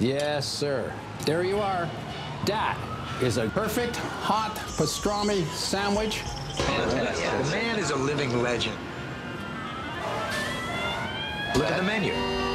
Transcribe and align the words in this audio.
Yes, 0.00 0.46
sir. 0.46 0.92
There 1.24 1.44
you 1.44 1.58
are. 1.58 1.88
That 2.46 2.76
is 3.22 3.36
a 3.38 3.48
perfect 3.48 3.96
hot 3.96 4.56
pastrami 4.76 5.46
sandwich. 5.52 6.22
The 6.56 7.48
man 7.50 7.78
is 7.78 7.90
a 7.90 7.96
living 7.96 8.42
legend. 8.42 8.76
Look 11.54 11.70
at 11.70 11.76
the 11.76 11.82
menu. 11.82 12.12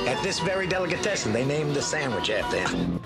At 0.07 0.21
this 0.21 0.39
very 0.39 0.67
delicatessen, 0.67 1.31
they 1.31 1.45
named 1.45 1.75
the 1.75 1.81
sandwich 1.81 2.29
after 2.29 2.57
him. 2.57 2.99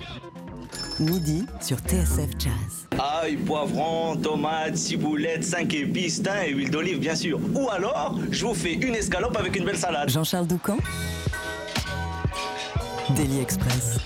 Midi 0.99 1.45
sur 1.61 1.77
TSF 1.77 2.37
Jazz. 2.37 2.87
Ail, 2.99 3.37
poivron, 3.37 4.21
tomates, 4.21 4.77
ciboulette, 4.77 5.43
5 5.43 5.73
épices, 5.73 6.21
thym 6.21 6.43
et 6.45 6.51
huile 6.51 6.69
d'olive, 6.71 6.99
bien 6.99 7.15
sûr. 7.15 7.39
Ou 7.55 7.69
alors, 7.69 8.19
je 8.31 8.45
vous 8.45 8.53
fais 8.53 8.73
une 8.73 8.95
escalope 8.95 9.37
avec 9.37 9.55
une 9.55 9.65
belle 9.65 9.77
salade. 9.77 10.09
Jean-Charles 10.09 10.47
Doucan 10.47 10.77
Daily 13.15 13.41
Express. 13.41 13.97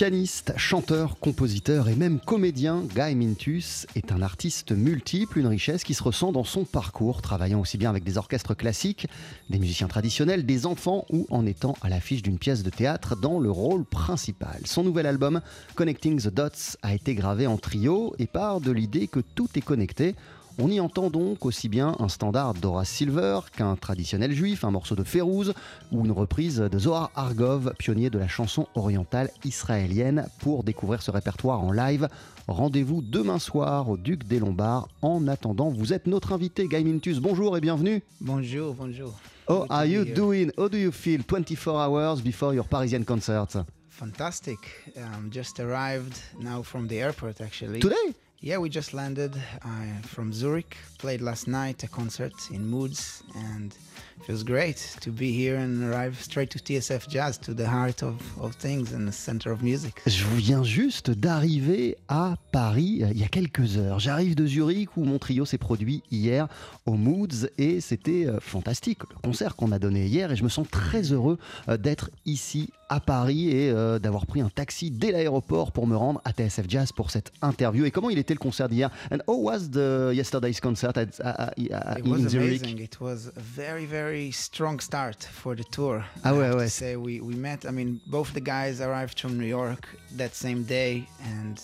Pianiste, 0.00 0.54
chanteur, 0.56 1.18
compositeur 1.18 1.90
et 1.90 1.94
même 1.94 2.20
comédien, 2.20 2.84
Guy 2.96 3.14
Mintus 3.14 3.86
est 3.94 4.12
un 4.12 4.22
artiste 4.22 4.72
multiple, 4.72 5.38
une 5.38 5.46
richesse 5.46 5.84
qui 5.84 5.92
se 5.92 6.02
ressent 6.02 6.32
dans 6.32 6.42
son 6.42 6.64
parcours, 6.64 7.20
travaillant 7.20 7.60
aussi 7.60 7.76
bien 7.76 7.90
avec 7.90 8.02
des 8.02 8.16
orchestres 8.16 8.56
classiques, 8.56 9.08
des 9.50 9.58
musiciens 9.58 9.88
traditionnels, 9.88 10.46
des 10.46 10.64
enfants 10.64 11.04
ou 11.10 11.26
en 11.28 11.44
étant 11.44 11.76
à 11.82 11.90
l'affiche 11.90 12.22
d'une 12.22 12.38
pièce 12.38 12.62
de 12.62 12.70
théâtre 12.70 13.14
dans 13.14 13.38
le 13.38 13.50
rôle 13.50 13.84
principal. 13.84 14.62
Son 14.64 14.84
nouvel 14.84 15.04
album, 15.04 15.42
Connecting 15.74 16.18
the 16.18 16.32
Dots, 16.32 16.78
a 16.80 16.94
été 16.94 17.14
gravé 17.14 17.46
en 17.46 17.58
trio 17.58 18.14
et 18.18 18.26
part 18.26 18.62
de 18.62 18.72
l'idée 18.72 19.06
que 19.06 19.20
tout 19.20 19.50
est 19.54 19.60
connecté 19.60 20.14
on 20.60 20.68
y 20.68 20.78
entend 20.78 21.08
donc 21.08 21.46
aussi 21.46 21.68
bien 21.68 21.96
un 21.98 22.08
standard 22.08 22.54
d'Horace 22.54 22.90
Silver 22.90 23.40
qu'un 23.56 23.76
traditionnel 23.76 24.32
juif, 24.32 24.64
un 24.64 24.70
morceau 24.70 24.94
de 24.94 25.04
Férouz 25.04 25.54
ou 25.90 26.04
une 26.04 26.12
reprise 26.12 26.58
de 26.58 26.78
Zohar 26.78 27.10
Argov, 27.14 27.72
pionnier 27.78 28.10
de 28.10 28.18
la 28.18 28.28
chanson 28.28 28.66
orientale 28.74 29.30
israélienne. 29.44 30.26
Pour 30.40 30.62
découvrir 30.62 31.00
ce 31.02 31.10
répertoire 31.10 31.62
en 31.62 31.72
live, 31.72 32.08
rendez-vous 32.46 33.00
demain 33.00 33.38
soir 33.38 33.88
au 33.88 33.96
Duc 33.96 34.24
des 34.24 34.38
Lombards. 34.38 34.88
En 35.00 35.26
attendant, 35.28 35.70
vous 35.70 35.92
êtes 35.92 36.06
notre 36.06 36.32
invité, 36.32 36.68
Guy 36.68 36.84
Mintus. 36.84 37.20
Bonjour 37.20 37.56
et 37.56 37.60
bienvenue. 37.60 38.02
Bonjour, 38.20 38.74
bonjour. 38.74 39.18
How 39.48 39.66
are 39.70 39.86
you 39.86 40.04
doing? 40.04 40.50
How 40.58 40.68
do 40.68 40.76
you 40.76 40.92
feel 40.92 41.22
24 41.24 41.80
hours 41.80 42.22
before 42.22 42.54
your 42.54 42.66
Parisian 42.66 43.04
concert? 43.04 43.64
Fantastic. 43.88 44.58
Um, 44.96 45.30
just 45.30 45.58
arrived 45.58 46.20
now 46.38 46.62
from 46.62 46.86
the 46.86 47.00
airport, 47.00 47.40
actually. 47.40 47.80
Today? 47.80 48.14
Yeah, 48.42 48.56
we 48.56 48.70
just 48.70 48.94
landed 48.94 49.36
uh, 49.62 50.00
from 50.02 50.32
Zurich. 50.32 50.78
Played 50.96 51.20
last 51.20 51.46
night 51.46 51.82
a 51.82 51.88
concert 51.88 52.32
in 52.50 52.66
Moods, 52.66 53.22
and 53.34 53.76
feels 54.26 54.44
great 54.44 54.96
to 55.00 55.10
be 55.10 55.30
here 55.32 55.56
and 55.56 55.82
arrive 55.82 56.20
straight 56.20 56.50
to 56.50 56.58
TSF 56.58 57.08
Jazz, 57.08 57.38
to 57.40 57.54
the 57.54 57.66
heart 57.66 58.02
of, 58.02 58.16
of 58.40 58.54
things 58.54 58.92
and 58.92 59.06
the 59.08 59.12
center 59.12 59.50
of 59.50 59.62
music. 59.62 60.02
Je 60.06 60.24
viens 60.36 60.62
juste 60.62 61.10
d'arriver 61.10 61.96
à 62.08 62.36
Paris 62.52 63.00
euh, 63.02 63.08
il 63.12 63.18
y 63.20 63.24
a 63.24 63.28
quelques 63.28 63.76
heures. 63.78 63.98
J'arrive 63.98 64.34
de 64.34 64.46
Zurich 64.46 64.96
où 64.96 65.04
mon 65.04 65.18
trio 65.18 65.44
s'est 65.44 65.58
produit 65.58 66.02
hier 66.10 66.48
au 66.86 66.94
Moods 66.94 67.48
et 67.58 67.80
c'était 67.80 68.26
euh, 68.26 68.38
fantastique. 68.40 68.98
Le 69.10 69.16
concert 69.28 69.56
qu'on 69.56 69.72
a 69.72 69.78
donné 69.78 70.06
hier 70.06 70.30
et 70.30 70.36
je 70.36 70.44
me 70.44 70.48
sens 70.48 70.66
très 70.70 71.12
heureux 71.12 71.38
euh, 71.68 71.76
d'être 71.76 72.10
ici 72.26 72.70
à 72.88 72.98
Paris 72.98 73.50
et 73.50 73.72
d'avoir 74.00 74.26
pris 74.26 74.40
un 74.40 74.48
taxi 74.48 74.90
dès 74.90 75.12
l'aéroport 75.12 75.70
pour 75.70 75.86
me 75.86 75.94
rendre 75.96 76.20
à 76.24 76.32
TSF 76.32 76.64
Jazz 76.68 76.90
pour 76.90 77.12
cette 77.12 77.30
interview. 77.40 77.84
Et 77.84 77.92
comment 77.92 78.10
il 78.10 78.18
était 78.18 78.34
le 78.34 78.40
concert 78.40 78.68
d'hier? 78.68 78.90
And 79.12 79.18
how 79.28 79.36
was 79.40 79.70
the 79.70 80.10
yesterday's 80.12 80.58
concert 80.58 80.98
at, 80.98 81.52
It 81.56 81.70
in 82.04 82.10
was 82.10 82.28
Zurich? 82.28 82.60
amazing. 82.62 82.80
It 82.80 83.00
was 83.00 83.28
a 83.28 83.40
very, 83.40 83.86
very 84.10 84.32
strong 84.32 84.80
start 84.80 85.22
for 85.40 85.54
the 85.54 85.64
tour. 85.76 86.04
Ah 86.24 86.30
I 86.30 86.32
ouais, 86.32 86.46
have 86.46 86.52
to 86.52 86.58
ouais. 86.58 86.68
say 86.68 86.96
we, 86.96 87.20
we 87.20 87.34
met. 87.48 87.64
I 87.64 87.70
mean, 87.70 88.00
both 88.06 88.28
the 88.32 88.40
guys 88.40 88.80
arrived 88.80 89.20
from 89.20 89.38
New 89.38 89.50
York 89.60 89.82
that 90.16 90.34
same 90.34 90.64
day, 90.64 91.06
and 91.34 91.56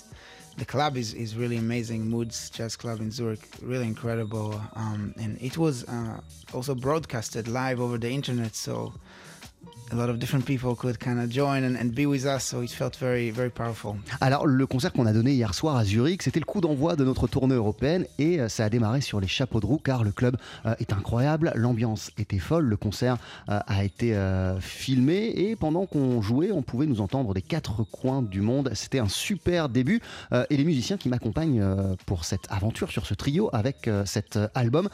the 0.56 0.64
club 0.64 0.96
is, 0.96 1.08
is 1.14 1.34
really 1.34 1.56
amazing. 1.56 2.00
Moods 2.08 2.38
Jazz 2.50 2.76
Club 2.76 3.00
in 3.00 3.10
Zurich, 3.10 3.44
really 3.62 3.88
incredible. 3.94 4.50
Um, 4.74 5.12
and 5.22 5.32
it 5.48 5.58
was 5.58 5.76
uh, 5.88 6.20
also 6.54 6.74
broadcasted 6.74 7.48
live 7.48 7.80
over 7.80 7.98
the 7.98 8.10
internet, 8.10 8.54
so 8.54 8.92
a 9.92 9.94
lot 9.94 10.08
of 10.08 10.18
different 10.18 10.44
people 10.44 10.74
could 10.74 10.98
kind 10.98 11.18
of 11.18 11.30
join 11.30 11.64
and, 11.64 11.76
and 11.76 11.94
be 11.94 12.06
with 12.06 12.24
us. 12.24 12.44
So 12.44 12.62
it 12.62 12.70
felt 12.70 12.96
very, 12.96 13.30
very 13.30 13.50
powerful. 13.50 13.96
Alors, 14.20 14.46
le 14.46 14.66
concert 14.66 14.92
qu'on 14.92 15.06
a 15.06 15.12
donné 15.12 15.32
hier 15.32 15.54
soir 15.54 15.76
à 15.76 15.84
Zurich, 15.84 16.22
c'était 16.22 16.40
le 16.40 16.44
coup 16.44 16.60
d'envoi 16.60 16.96
de 16.96 17.04
notre 17.04 17.26
tournée 17.26 17.54
européenne 17.54 18.06
et 18.18 18.40
euh, 18.40 18.48
ça 18.48 18.64
a 18.64 18.68
démarré 18.68 19.00
sur 19.00 19.20
les 19.20 19.26
chapeaux 19.26 19.60
de 19.60 19.66
roue 19.66 19.78
car 19.78 20.04
le 20.04 20.12
club 20.12 20.36
euh, 20.64 20.74
est 20.78 20.92
incroyable, 20.92 21.52
l'ambiance 21.54 22.10
était 22.18 22.38
folle, 22.38 22.64
le 22.64 22.76
concert 22.76 23.16
euh, 23.48 23.58
a 23.66 23.84
été 23.84 24.16
filmé 24.60 25.32
et 25.36 25.56
pendant 25.56 25.86
qu'on 25.86 26.20
jouait, 26.22 26.50
on 26.52 26.62
pouvait 26.62 26.86
nous 26.86 27.00
entendre 27.00 27.34
des 27.34 27.42
quatre 27.42 27.84
coins 27.84 28.22
du 28.22 28.40
monde. 28.40 28.70
C'était 28.74 28.98
un 28.98 29.08
super 29.08 29.68
début 29.68 30.00
et 30.50 30.56
les 30.56 30.64
musiciens 30.64 30.96
qui 30.96 31.08
m'accompagnent 31.08 31.64
pour 32.06 32.24
cette 32.24 32.46
aventure 32.50 32.90
sur 32.90 33.06
ce 33.06 33.14
trio 33.14 33.50
avec 33.52 33.88
cet 34.04 34.38
album 34.54 34.88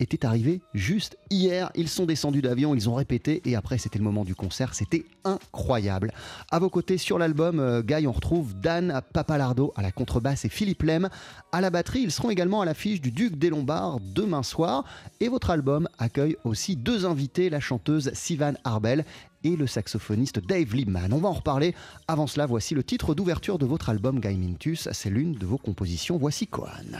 étaient 0.00 0.24
arrivés 0.24 0.60
juste 0.72 1.16
hier. 1.30 1.70
Ils 1.74 1.88
sont 1.88 2.06
descendus 2.06 2.42
d'avion, 2.42 2.74
ils 2.74 2.88
ont 2.88 2.94
répété 2.94 3.42
et 3.44 3.56
après 3.56 3.78
c'était 3.78 3.98
le 3.98 4.04
moment 4.04 4.24
du 4.24 4.33
concert, 4.34 4.74
c'était 4.74 5.04
incroyable. 5.24 6.12
À 6.50 6.58
vos 6.58 6.68
côtés 6.68 6.98
sur 6.98 7.18
l'album, 7.18 7.60
euh, 7.60 7.82
Guy, 7.82 8.06
on 8.06 8.12
retrouve 8.12 8.54
Dan 8.54 9.00
Papalardo 9.12 9.72
à 9.76 9.82
la 9.82 9.92
contrebasse 9.92 10.44
et 10.44 10.48
Philippe 10.48 10.82
Lem 10.82 11.08
à 11.52 11.60
la 11.60 11.70
batterie. 11.70 12.02
Ils 12.02 12.12
seront 12.12 12.30
également 12.30 12.60
à 12.60 12.64
l'affiche 12.64 13.00
du 13.00 13.10
Duc 13.10 13.36
des 13.36 13.50
Lombards 13.50 14.00
demain 14.00 14.42
soir. 14.42 14.84
Et 15.20 15.28
votre 15.28 15.50
album 15.50 15.88
accueille 15.98 16.36
aussi 16.44 16.76
deux 16.76 17.06
invités, 17.06 17.50
la 17.50 17.60
chanteuse 17.60 18.10
Sivan 18.14 18.54
Arbel 18.64 19.04
et 19.44 19.56
le 19.56 19.66
saxophoniste 19.66 20.40
Dave 20.40 20.74
Liebman. 20.74 21.12
On 21.12 21.18
va 21.18 21.28
en 21.28 21.34
reparler. 21.34 21.74
Avant 22.08 22.26
cela, 22.26 22.46
voici 22.46 22.74
le 22.74 22.82
titre 22.82 23.14
d'ouverture 23.14 23.58
de 23.58 23.66
votre 23.66 23.90
album 23.90 24.20
Guy 24.20 24.36
Mintus. 24.36 24.88
C'est 24.92 25.10
l'une 25.10 25.34
de 25.34 25.46
vos 25.46 25.58
compositions. 25.58 26.16
Voici 26.16 26.46
Kohan. 26.46 26.98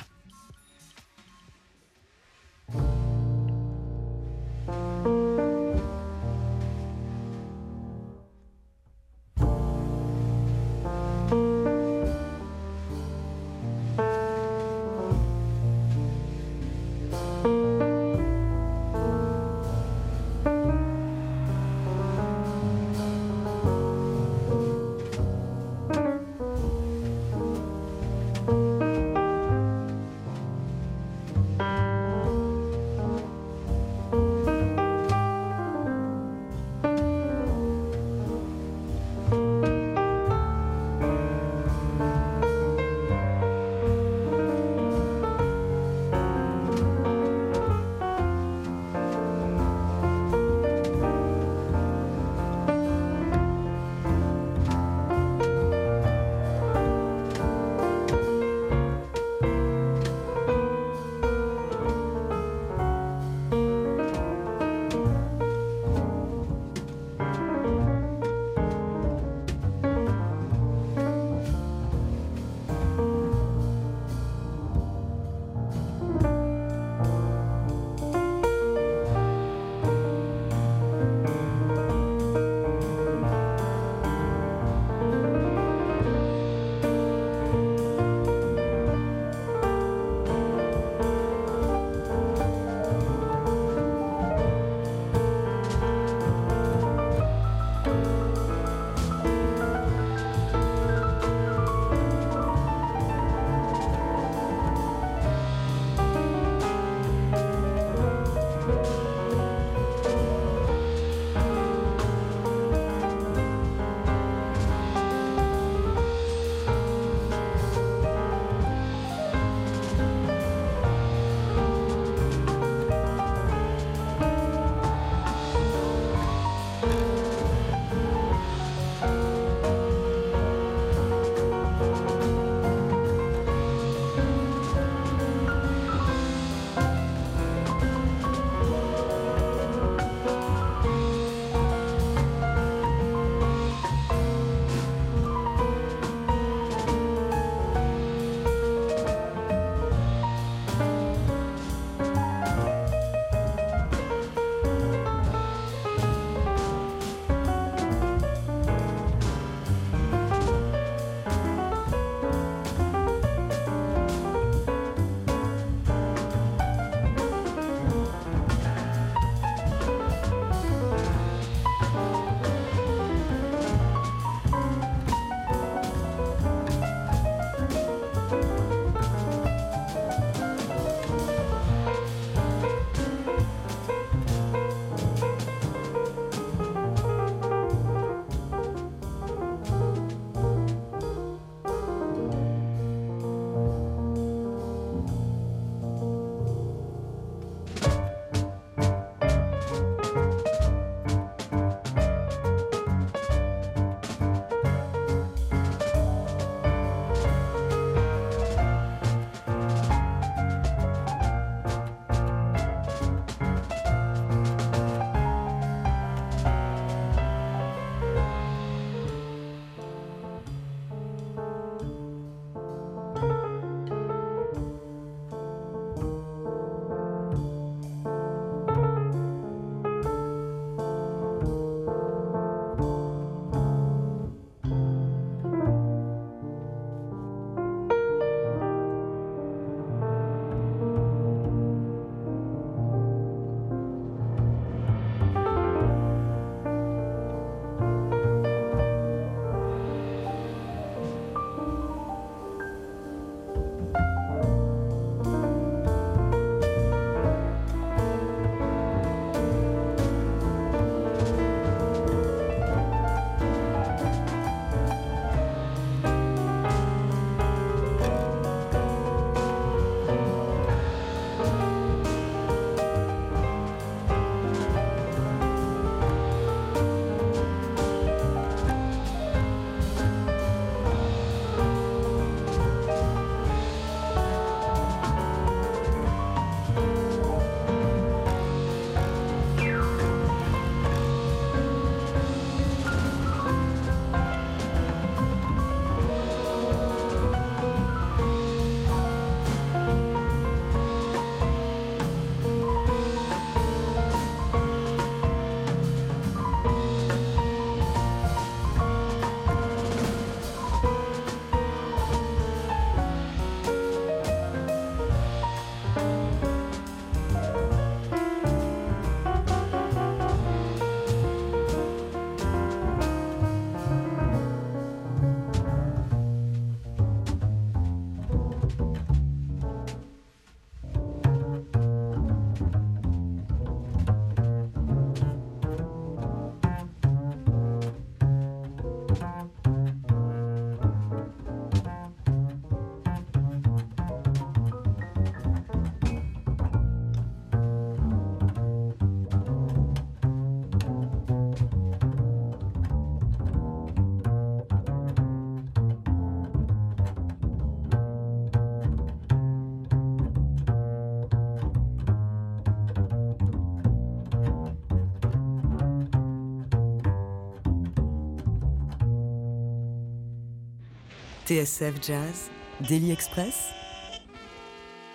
TSF 371.46 372.00
Jazz, 372.00 372.50
Daily 372.88 373.12
Express, 373.12 373.68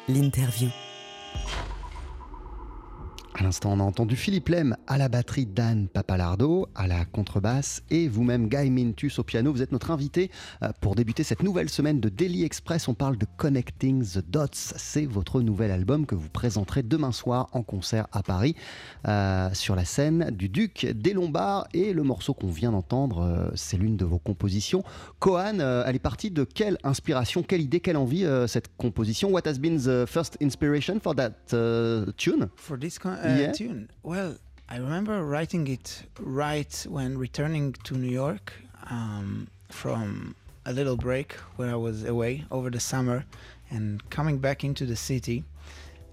l'interview. 0.07 0.69
À 3.33 3.41
l'instant, 3.41 3.71
on 3.73 3.79
a 3.79 3.83
entendu 3.83 4.15
Philippe 4.15 4.49
Lem 4.49 4.77
à 4.89 4.97
la 4.97 5.07
batterie, 5.07 5.45
Dan 5.45 5.87
Papalardo 5.87 6.67
à 6.73 6.87
la 6.87 7.05
contrebasse 7.05 7.83
et 7.91 8.07
vous-même 8.07 8.49
Guy 8.49 8.71
Mintus 8.71 9.19
au 9.19 9.23
piano. 9.23 9.53
Vous 9.53 9.61
êtes 9.61 9.71
notre 9.71 9.91
invité 9.91 10.31
euh, 10.63 10.69
pour 10.81 10.95
débuter 10.95 11.23
cette 11.23 11.43
nouvelle 11.43 11.69
semaine 11.69 11.99
de 11.99 12.09
Daily 12.09 12.43
Express. 12.43 12.87
On 12.87 12.95
parle 12.95 13.15
de 13.15 13.27
Connecting 13.37 14.03
the 14.03 14.17
Dots. 14.27 14.47
C'est 14.51 15.05
votre 15.05 15.41
nouvel 15.41 15.69
album 15.69 16.07
que 16.07 16.15
vous 16.15 16.29
présenterez 16.29 16.81
demain 16.81 17.11
soir 17.11 17.49
en 17.51 17.61
concert 17.61 18.07
à 18.11 18.23
Paris 18.23 18.55
euh, 19.07 19.49
sur 19.53 19.75
la 19.75 19.85
scène 19.85 20.31
du 20.31 20.49
Duc 20.49 20.87
des 20.87 21.13
Lombards. 21.13 21.67
Et 21.75 21.93
le 21.93 22.01
morceau 22.01 22.33
qu'on 22.33 22.47
vient 22.47 22.71
d'entendre, 22.71 23.19
euh, 23.21 23.51
c'est 23.53 23.77
l'une 23.77 23.95
de 23.95 24.05
vos 24.05 24.17
compositions. 24.19 24.83
Kohan, 25.19 25.59
euh, 25.59 25.83
elle 25.85 25.95
est 25.97 25.99
partie 25.99 26.31
de 26.31 26.43
quelle 26.43 26.79
inspiration, 26.83 27.43
quelle 27.43 27.61
idée, 27.61 27.79
quelle 27.79 27.97
envie 27.97 28.25
cette 28.47 28.75
composition? 28.77 29.29
What 29.29 29.43
has 29.45 29.59
been 29.59 29.77
the 29.77 30.07
first 30.07 30.35
inspiration 30.41 30.99
for 30.99 31.13
that 31.15 31.33
uh, 31.53 32.11
tune? 32.17 32.49
For 32.55 32.77
this 32.79 32.97
uh, 33.05 33.09
Yeah. 33.39 33.51
tune, 33.51 33.87
well, 34.03 34.33
I 34.71 34.77
remember 34.77 35.25
writing 35.25 35.65
it 35.67 36.03
right 36.19 36.85
when 36.87 37.17
returning 37.17 37.73
to 37.85 37.95
New 37.95 38.11
York 38.11 38.53
um, 38.87 39.47
from 39.69 40.35
a 40.63 40.71
little 40.71 40.95
break 40.95 41.33
where 41.55 41.71
I 41.71 41.75
was 41.75 42.05
away 42.05 42.45
over 42.51 42.69
the 42.69 42.79
summer, 42.79 43.25
and 43.71 44.07
coming 44.11 44.37
back 44.37 44.63
into 44.63 44.85
the 44.85 44.95
city 44.95 45.43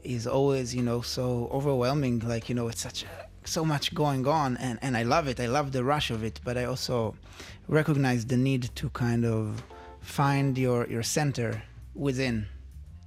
is 0.02 0.26
always, 0.26 0.74
you 0.74 0.80
know, 0.80 1.02
so 1.02 1.50
overwhelming. 1.52 2.20
Like 2.20 2.48
you 2.48 2.54
know, 2.54 2.68
it's 2.68 2.80
such 2.80 3.02
a, 3.02 3.06
so 3.46 3.62
much 3.62 3.94
going 3.94 4.26
on, 4.26 4.56
and 4.56 4.78
and 4.80 4.96
I 4.96 5.02
love 5.02 5.28
it. 5.28 5.38
I 5.38 5.48
love 5.48 5.72
the 5.72 5.84
rush 5.84 6.10
of 6.10 6.24
it, 6.24 6.40
but 6.42 6.56
I 6.56 6.64
also 6.64 7.14
recognize 7.68 8.24
the 8.24 8.38
need 8.38 8.74
to 8.76 8.88
kind 8.88 9.26
of 9.26 9.62
find 10.00 10.56
your 10.56 10.86
your 10.86 11.02
center 11.02 11.62
within 11.94 12.46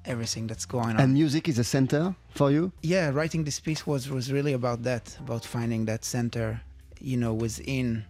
everything 0.05 0.47
that's 0.47 0.65
going 0.65 0.95
on. 0.95 0.99
And 0.99 1.13
music 1.13 1.47
is 1.47 1.59
a 1.59 1.63
center 1.63 2.15
for 2.35 2.51
you? 2.51 2.71
Yeah 2.81 3.09
writing 3.09 3.43
this 3.43 3.59
piece 3.59 3.85
was 3.85 4.09
was 4.09 4.31
really 4.31 4.53
about 4.53 4.83
that 4.83 5.17
about 5.19 5.45
finding 5.45 5.85
that 5.85 6.05
center 6.05 6.61
you 6.99 7.17
know 7.17 7.33
within 7.33 8.05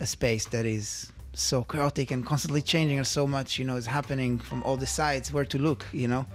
a 0.00 0.06
space 0.06 0.46
that 0.46 0.66
is 0.66 1.12
so 1.32 1.62
chaotic 1.64 2.10
and 2.10 2.24
constantly 2.24 2.62
changing 2.62 2.98
and 2.98 3.06
so 3.06 3.26
much 3.26 3.58
you 3.58 3.64
know 3.64 3.76
is 3.76 3.86
happening 3.86 4.38
from 4.38 4.62
all 4.62 4.76
the 4.76 4.86
sides 4.86 5.32
where 5.32 5.44
to 5.44 5.58
look 5.58 5.84
you 5.92 6.08
know? 6.08 6.26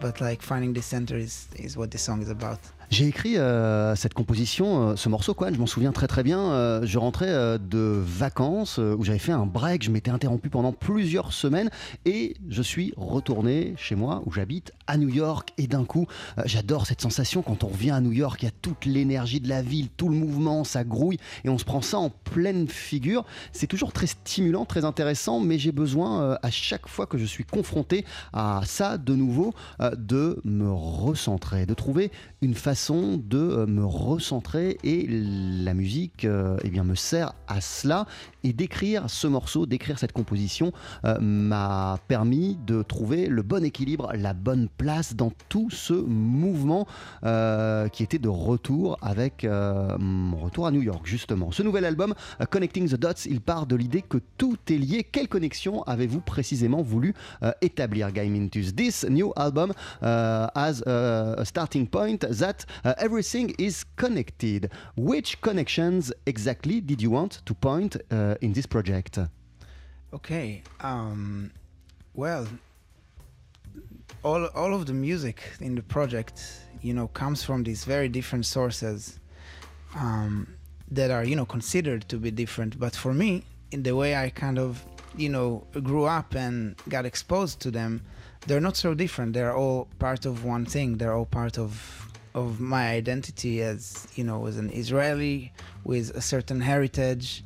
But 0.00 0.20
like 0.20 0.40
finding 0.40 0.72
the 0.72 0.82
center 0.82 1.16
is 1.16 1.48
is 1.56 1.76
what 1.76 1.90
the 1.90 1.98
song 1.98 2.22
is 2.22 2.30
about 2.30 2.60
J'ai 2.90 3.06
écrit 3.06 3.38
euh, 3.38 3.94
cette 3.94 4.14
composition, 4.14 4.90
euh, 4.90 4.96
ce 4.96 5.08
morceau, 5.08 5.32
quoi, 5.32 5.52
je 5.52 5.58
m'en 5.58 5.66
souviens 5.66 5.92
très 5.92 6.08
très 6.08 6.24
bien. 6.24 6.40
Euh, 6.50 6.80
je 6.82 6.98
rentrais 6.98 7.58
de 7.60 8.02
vacances 8.04 8.78
où 8.78 9.04
j'avais 9.04 9.20
fait 9.20 9.30
un 9.30 9.46
break, 9.46 9.84
je 9.84 9.92
m'étais 9.92 10.10
interrompu 10.10 10.50
pendant 10.50 10.72
plusieurs 10.72 11.32
semaines 11.32 11.70
et 12.04 12.34
je 12.48 12.62
suis 12.62 12.92
retourné 12.96 13.74
chez 13.76 13.94
moi 13.94 14.22
où 14.26 14.32
j'habite 14.32 14.72
New 14.96 15.08
York. 15.08 15.50
Et 15.58 15.66
d'un 15.66 15.84
coup, 15.84 16.06
euh, 16.38 16.42
j'adore 16.46 16.86
cette 16.86 17.00
sensation 17.00 17.42
quand 17.42 17.64
on 17.64 17.68
revient 17.68 17.90
à 17.90 18.00
New 18.00 18.12
York, 18.12 18.42
il 18.42 18.46
y 18.46 18.48
a 18.48 18.52
toute 18.62 18.84
l'énergie 18.84 19.40
de 19.40 19.48
la 19.48 19.62
ville, 19.62 19.88
tout 19.96 20.08
le 20.08 20.14
mouvement, 20.14 20.64
ça 20.64 20.84
grouille 20.84 21.18
et 21.44 21.48
on 21.48 21.58
se 21.58 21.64
prend 21.64 21.80
ça 21.80 21.98
en 21.98 22.10
pleine 22.10 22.68
figure. 22.68 23.24
C'est 23.52 23.66
toujours 23.66 23.92
très 23.92 24.06
stimulant, 24.06 24.64
très 24.64 24.84
intéressant, 24.84 25.40
mais 25.40 25.58
j'ai 25.58 25.72
besoin 25.72 26.22
euh, 26.22 26.36
à 26.42 26.50
chaque 26.50 26.88
fois 26.88 27.06
que 27.06 27.18
je 27.18 27.24
suis 27.24 27.44
confronté 27.44 28.04
à 28.32 28.62
ça 28.64 28.98
de 28.98 29.14
nouveau 29.14 29.54
euh, 29.80 29.94
de 29.96 30.40
me 30.44 30.70
recentrer, 30.70 31.66
de 31.66 31.74
trouver 31.74 32.10
une 32.42 32.54
façon 32.54 33.20
de 33.22 33.66
me 33.66 33.84
recentrer 33.84 34.78
et 34.82 35.06
la 35.08 35.74
musique 35.74 36.26
eh 36.64 36.70
bien, 36.70 36.84
me 36.84 36.94
sert 36.94 37.34
à 37.48 37.60
cela 37.60 38.06
et 38.44 38.52
d'écrire 38.52 39.10
ce 39.10 39.26
morceau, 39.26 39.66
d'écrire 39.66 39.98
cette 39.98 40.12
composition 40.12 40.72
m'a 41.20 41.98
permis 42.08 42.56
de 42.66 42.82
trouver 42.82 43.26
le 43.26 43.42
bon 43.42 43.64
équilibre, 43.64 44.12
la 44.14 44.32
bonne 44.32 44.68
place 44.80 45.14
dans 45.14 45.30
tout 45.50 45.68
ce 45.68 45.92
mouvement 45.92 46.86
euh, 47.24 47.88
qui 47.88 48.02
était 48.02 48.18
de 48.18 48.30
retour 48.30 48.96
avec 49.02 49.44
euh, 49.44 49.98
retour 50.40 50.66
à 50.66 50.70
New 50.70 50.80
York 50.80 51.02
justement. 51.04 51.52
Ce 51.52 51.62
nouvel 51.62 51.84
album 51.84 52.14
euh, 52.40 52.46
Connecting 52.46 52.88
the 52.88 52.94
Dots, 52.94 53.26
il 53.26 53.42
part 53.42 53.66
de 53.66 53.76
l'idée 53.76 54.00
que 54.00 54.16
tout 54.38 54.56
est 54.70 54.78
lié. 54.78 55.04
Quelle 55.04 55.28
connexion 55.28 55.82
avez-vous 55.82 56.22
précisément 56.22 56.80
voulu 56.80 57.12
euh, 57.42 57.52
établir, 57.60 58.10
Guy 58.10 58.30
Mintus? 58.30 58.74
This 58.74 59.04
new 59.04 59.34
album 59.36 59.74
has 60.00 60.82
a 60.86 61.44
starting 61.44 61.86
point 61.86 62.20
that 62.20 62.64
uh, 62.86 62.94
everything 62.96 63.52
is 63.58 63.84
connected. 63.96 64.70
Which 64.96 65.42
connections 65.42 66.14
exactly 66.24 66.80
did 66.80 67.02
you 67.02 67.10
want 67.10 67.42
to 67.44 67.52
point 67.52 67.98
uh, 68.10 68.36
in 68.40 68.52
this 68.52 68.66
project? 68.66 69.20
okay 70.12 70.60
um 70.80 71.50
well 72.14 72.44
all 74.22 74.46
all 74.46 74.74
of 74.74 74.86
the 74.86 74.92
music 74.92 75.42
in 75.60 75.74
the 75.74 75.82
project 75.82 76.42
you 76.82 76.94
know 76.94 77.08
comes 77.08 77.42
from 77.42 77.62
these 77.62 77.84
very 77.84 78.08
different 78.08 78.46
sources 78.46 79.18
um, 79.96 80.46
that 80.90 81.10
are 81.10 81.24
you 81.24 81.36
know 81.36 81.46
considered 81.46 82.08
to 82.08 82.16
be 82.16 82.30
different. 82.30 82.78
But 82.78 82.94
for 82.94 83.12
me 83.14 83.44
in 83.72 83.84
the 83.84 83.94
way 83.94 84.16
i 84.16 84.28
kind 84.28 84.58
of 84.58 84.84
you 85.16 85.28
know 85.28 85.64
grew 85.82 86.04
up 86.04 86.34
and 86.34 86.74
got 86.88 87.06
exposed 87.06 87.60
to 87.60 87.70
them 87.70 88.02
they're 88.46 88.60
not 88.60 88.76
so 88.76 88.94
different. 88.94 89.34
They're 89.34 89.54
all 89.54 89.88
part 89.98 90.24
of 90.26 90.44
one 90.44 90.64
thing. 90.64 90.96
They're 90.96 91.14
all 91.14 91.26
part 91.26 91.58
of 91.58 92.06
of 92.32 92.60
my 92.60 92.90
identity 92.90 93.60
as 93.60 94.06
you 94.14 94.22
know 94.22 94.46
as 94.46 94.56
an 94.56 94.70
israeli 94.70 95.52
with 95.84 96.10
a 96.16 96.20
certain 96.20 96.60
heritage. 96.60 97.44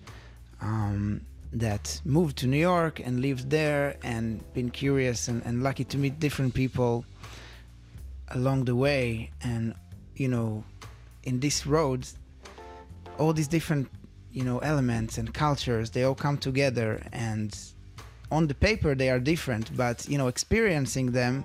Um, 0.60 1.22
that 1.54 2.00
moved 2.04 2.36
to 2.38 2.46
New 2.46 2.58
York 2.58 3.00
and 3.00 3.20
lived 3.20 3.48
there 3.48 3.96
and 4.02 4.42
been 4.54 4.70
curious 4.70 5.28
and, 5.28 5.42
and 5.46 5.62
lucky 5.62 5.84
to 5.84 5.96
meet 5.96 6.18
different 6.18 6.52
people 6.52 7.04
along 8.28 8.64
the 8.64 8.74
way. 8.74 9.30
And, 9.42 9.74
you 10.16 10.28
know, 10.28 10.64
in 11.22 11.40
this 11.40 11.66
road, 11.66 12.06
all 13.18 13.32
these 13.32 13.48
different, 13.48 13.88
you 14.32 14.44
know, 14.44 14.58
elements 14.58 15.16
and 15.16 15.32
cultures, 15.32 15.90
they 15.90 16.02
all 16.02 16.16
come 16.16 16.38
together 16.38 17.02
and 17.12 17.56
on 18.30 18.48
the 18.48 18.54
paper 18.54 18.94
they 18.96 19.10
are 19.10 19.20
different, 19.20 19.76
but, 19.76 20.08
you 20.08 20.18
know, 20.18 20.26
experiencing 20.26 21.12
them, 21.12 21.44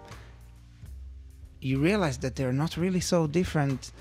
you 1.61 1.77
realize 1.77 2.17
that 2.19 2.35
they're 2.35 2.53
not 2.53 2.77
really 2.77 3.01
so 3.01 3.27
different 3.27 3.91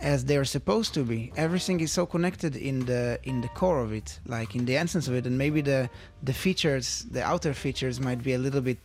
as 0.00 0.24
they're 0.24 0.44
supposed 0.44 0.94
to 0.94 1.04
be. 1.04 1.32
Everything 1.36 1.80
is 1.80 1.92
so 1.92 2.06
connected 2.06 2.56
in 2.56 2.80
the 2.86 3.18
in 3.22 3.40
the 3.40 3.48
core 3.48 3.80
of 3.80 3.92
it, 3.92 4.18
like 4.26 4.56
in 4.56 4.64
the 4.64 4.76
essence 4.76 5.06
of 5.08 5.14
it, 5.14 5.26
and 5.26 5.36
maybe 5.38 5.60
the 5.60 5.88
the 6.22 6.32
features, 6.32 7.06
the 7.10 7.22
outer 7.22 7.54
features, 7.54 8.00
might 8.00 8.22
be 8.22 8.32
a 8.34 8.38
little 8.38 8.60
bit 8.60 8.78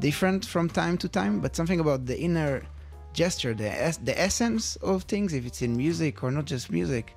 different 0.00 0.44
from 0.44 0.68
time 0.68 0.98
to 0.98 1.08
time, 1.08 1.40
but 1.40 1.54
something 1.54 1.80
about 1.80 2.06
the 2.06 2.18
inner 2.18 2.62
gesture, 3.12 3.54
the 3.54 3.70
es- 3.70 3.98
the 3.98 4.18
essence 4.20 4.76
of 4.76 5.04
things, 5.04 5.32
if 5.32 5.46
it's 5.46 5.62
in 5.62 5.76
music 5.76 6.22
or 6.24 6.30
not 6.30 6.44
just 6.44 6.70
music, 6.70 7.14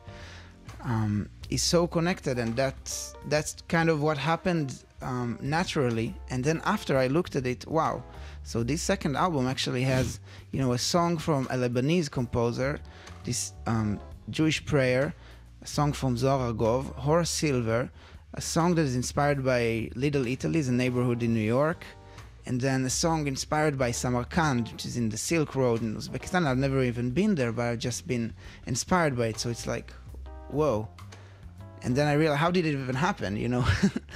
um, 0.83 1.29
is 1.49 1.63
so 1.63 1.87
connected, 1.87 2.37
and 2.37 2.55
that's 2.55 3.15
that's 3.27 3.55
kind 3.67 3.89
of 3.89 4.01
what 4.01 4.17
happened 4.17 4.83
um, 5.01 5.37
naturally. 5.41 6.15
And 6.29 6.43
then 6.43 6.61
after 6.65 6.97
I 6.97 7.07
looked 7.07 7.35
at 7.35 7.45
it, 7.45 7.65
wow. 7.67 8.03
So 8.43 8.63
this 8.63 8.81
second 8.81 9.15
album 9.15 9.47
actually 9.47 9.83
has, 9.83 10.19
you 10.51 10.59
know, 10.59 10.73
a 10.73 10.77
song 10.77 11.17
from 11.17 11.45
a 11.49 11.57
Lebanese 11.57 12.09
composer, 12.09 12.79
this 13.27 13.53
um, 13.67 13.99
Jewish 14.29 14.65
prayer, 14.65 15.13
a 15.61 15.67
song 15.67 15.91
from 15.91 16.15
Zohar 16.17 16.53
Gov, 16.53 16.95
Horace 16.95 17.29
Silver, 17.29 17.91
a 18.33 18.41
song 18.41 18.75
that 18.75 18.83
is 18.83 18.95
inspired 18.95 19.43
by 19.43 19.91
Little 19.95 20.25
Italy, 20.25 20.61
a 20.61 20.71
neighborhood 20.71 21.21
in 21.21 21.33
New 21.33 21.47
York, 21.59 21.83
and 22.45 22.61
then 22.61 22.85
a 22.85 22.89
song 22.89 23.27
inspired 23.27 23.77
by 23.77 23.91
Samarkand, 23.91 24.69
which 24.69 24.85
is 24.85 24.95
in 24.95 25.09
the 25.09 25.17
Silk 25.17 25.55
Road 25.55 25.81
in 25.81 25.95
Uzbekistan. 25.97 26.47
I've 26.47 26.57
never 26.57 26.81
even 26.81 27.11
been 27.11 27.35
there, 27.35 27.51
but 27.51 27.65
I've 27.65 27.79
just 27.79 28.07
been 28.07 28.33
inspired 28.65 29.17
by 29.17 29.27
it. 29.27 29.39
So 29.39 29.49
it's 29.49 29.67
like, 29.67 29.91
whoa. 30.49 30.87
And 31.83 31.95
then 31.95 32.07
I 32.07 32.13
realized, 32.13 32.39
how 32.39 32.49
did 32.49 32.65
it 32.65 32.71
even 32.71 32.95
happen, 32.95 33.35
you 33.35 33.49
know? 33.49 33.65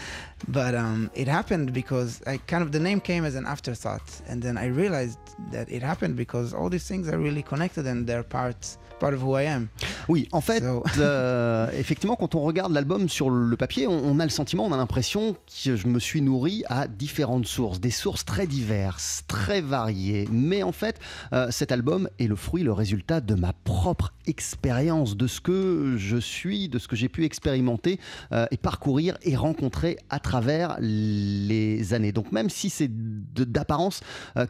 but 0.48 0.74
um, 0.74 1.12
it 1.14 1.28
happened 1.28 1.74
because 1.74 2.22
I 2.26 2.38
kind 2.38 2.64
of, 2.64 2.72
the 2.72 2.80
name 2.80 3.02
came 3.02 3.26
as 3.26 3.36
an 3.36 3.46
afterthought. 3.46 4.22
And 4.28 4.42
then 4.42 4.58
I 4.58 4.68
realized 4.68 5.20
that 5.52 5.70
it 5.70 5.84
happened 5.84 6.16
because 6.16 6.54
all 6.54 6.70
these 6.70 6.88
things 6.88 7.08
are 7.10 7.20
really 7.20 7.44
connected 7.44 7.86
and 7.86 8.08
they're 8.08 8.24
part, 8.24 8.78
part 9.02 9.14
of 9.14 9.24
who 9.24 9.38
I 9.38 9.46
am. 9.48 9.68
Oui, 10.08 10.28
en 10.32 10.42
fait, 10.42 10.62
So- 10.64 10.84
euh, 11.00 11.68
effectivement, 11.78 12.16
quand 12.16 12.36
on 12.36 12.42
regarde 12.42 12.72
l'album 12.72 13.10
sur 13.10 13.30
le 13.32 13.58
papier, 13.58 13.88
on, 13.88 13.92
on 14.06 14.20
a 14.20 14.24
le 14.24 14.30
sentiment, 14.30 14.66
on 14.66 14.72
a 14.72 14.78
l'impression 14.78 15.36
que 15.64 15.76
je 15.76 15.88
me 15.88 16.00
suis 16.00 16.22
nourri 16.22 16.64
à 16.68 16.88
différentes 16.88 17.48
sources, 17.48 17.80
des 17.82 17.90
sources 17.92 18.24
très 18.24 18.46
diverses, 18.48 19.24
très 19.28 19.60
variées. 19.60 20.28
Mais 20.32 20.62
en 20.64 20.72
fait, 20.72 21.00
euh, 21.34 21.48
cet 21.50 21.72
album 21.72 22.08
est 22.20 22.28
le 22.28 22.36
fruit, 22.36 22.62
le 22.64 22.72
résultat 22.72 23.22
de 23.22 23.34
ma 23.34 23.54
propre 23.54 24.14
expérience, 24.28 25.18
de 25.18 25.26
ce 25.28 25.42
que 25.42 25.96
je 25.98 26.18
suis, 26.18 26.70
de 26.70 26.78
ce 26.78 26.88
que 26.88 26.96
j'ai 26.96 27.10
pu 27.10 27.26
expérimenter 27.26 28.00
euh, 28.32 28.46
et 28.52 28.58
parcourir 28.58 29.18
et 29.24 29.36
rencontrer 29.36 29.98
à 30.12 30.20
travers 30.20 30.78
les 30.80 31.94
années. 31.96 32.12
Donc 32.12 32.32
même 32.32 32.50
si 32.52 32.70
c'est 32.70 32.90
d'apparence 32.92 34.02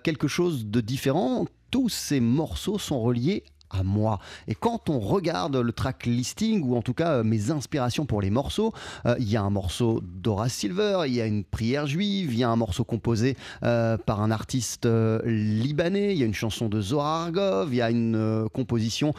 quelque 0.04 0.28
chose 0.28 0.66
de 0.66 0.82
différent, 0.82 1.46
tous 1.72 1.88
ces 1.90 2.20
morceaux 2.20 2.78
sont 2.78 3.00
reliés 3.00 3.44
à 3.72 3.84
moi. 3.84 4.20
Et 4.48 4.56
quand 4.56 4.90
on 4.90 5.00
regarde 5.00 5.56
le 5.56 5.72
track 5.72 6.06
listing, 6.06 6.64
ou 6.64 6.76
en 6.76 6.82
tout 6.82 6.94
cas 6.94 7.14
euh, 7.14 7.24
mes 7.24 7.52
inspirations 7.52 8.06
pour 8.06 8.22
les 8.22 8.30
morceaux, 8.30 8.74
euh, 9.06 9.16
il 9.20 9.30
y 9.30 9.38
a 9.38 9.42
un 9.42 9.50
morceau 9.50 10.02
d'Ora 10.04 10.50
Silver, 10.50 11.04
il 11.08 11.14
y 11.14 11.22
a 11.22 11.26
une 11.26 11.44
prière 11.44 11.88
juive, 11.88 12.34
il 12.34 12.40
y 12.40 12.44
a 12.44 12.50
un 12.50 12.56
morceau 12.56 12.84
composé 12.84 13.38
euh, 13.64 13.98
par 13.98 14.22
un 14.22 14.32
artiste 14.32 14.88
libanais, 15.26 16.14
il 16.14 16.20
y 16.20 16.24
a 16.24 16.26
une 16.26 16.34
chanson 16.34 16.70
de 16.70 16.82
Zohar 16.82 17.24
Argov, 17.24 17.74
il 17.74 17.78
y 17.78 17.82
a 17.82 17.90
une 17.90 18.48
composition 18.54 19.14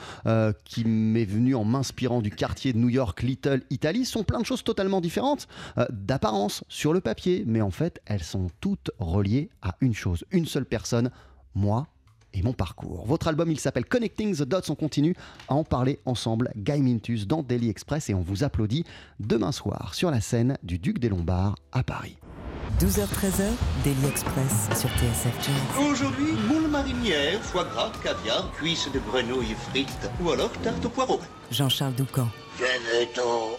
qui 0.65 0.85
m'est 0.85 1.25
venue 1.25 1.55
en 1.55 1.65
m'inspirant 1.65 2.21
du 2.21 2.31
quartier 2.31 2.73
de 2.73 2.79
New 2.79 2.89
York, 2.89 3.23
Little 3.23 3.63
Italy. 3.71 4.05
Ce 4.05 4.13
sont 4.13 4.25
plein 4.25 4.41
de 4.41 4.47
choses 4.47 4.65
totalement 4.65 5.01
différentes 5.01 5.49
d'apparence 5.91 6.65
sur 6.69 6.93
le 6.93 7.01
papier, 7.01 7.45
mais 7.47 7.61
en 7.61 7.71
fait 7.71 8.01
elles 8.07 8.23
sont 8.23 8.49
toutes 8.61 8.91
reliées 8.99 9.51
à 9.63 9.77
une 9.81 9.95
chose, 9.95 10.25
une 10.31 10.47
seule 10.47 10.67
personne, 10.67 11.11
moi 11.55 11.89
et 12.35 12.43
mon 12.43 12.53
parcours. 12.53 13.07
Votre 13.07 13.29
album, 13.29 13.51
il 13.51 13.61
s'appelle 13.61 13.85
Connecting 13.85 14.37
the 14.37 14.43
Dots. 14.43 14.71
On 14.71 14.75
continue 14.75 15.15
à 15.49 15.55
en 15.55 15.65
parler 15.65 16.01
ensemble. 16.05 16.51
Guy 16.57 16.81
Mintus 16.81 17.27
dans 17.27 17.43
Daily 17.43 17.69
Express 17.69 18.11
et 18.11 18.15
on 18.15 18.21
vous 18.21 18.45
applaudit 18.45 18.85
demain 19.21 19.53
soir 19.53 19.95
sur 19.95 20.11
la 20.11 20.21
scène 20.21 20.57
du 20.63 20.79
Duc 20.79 20.99
des 20.99 21.09
Lombards 21.09 21.57
à 21.73 21.83
Paris. 21.83 22.19
12h-13h, 22.81 23.45
Daily 23.85 24.07
Express 24.07 24.69
sur 24.79 24.89
TSF 24.91 25.45
Jazz. 25.45 25.87
Aujourd'hui, 25.91 26.33
moule 26.49 26.69
marinière, 26.69 27.41
foie 27.41 27.65
gras, 27.65 27.93
caviar, 28.03 28.51
cuisses 28.53 28.91
de 28.93 28.99
grenouille 28.99 29.55
frites 29.71 30.11
ou 30.21 30.31
alors 30.31 30.51
tarte 30.63 30.85
au 30.85 30.89
poireau. 30.89 31.21
Jean-Charles 31.51 31.95
Doucan. 31.95 32.29
Venez-t'en 32.59 33.59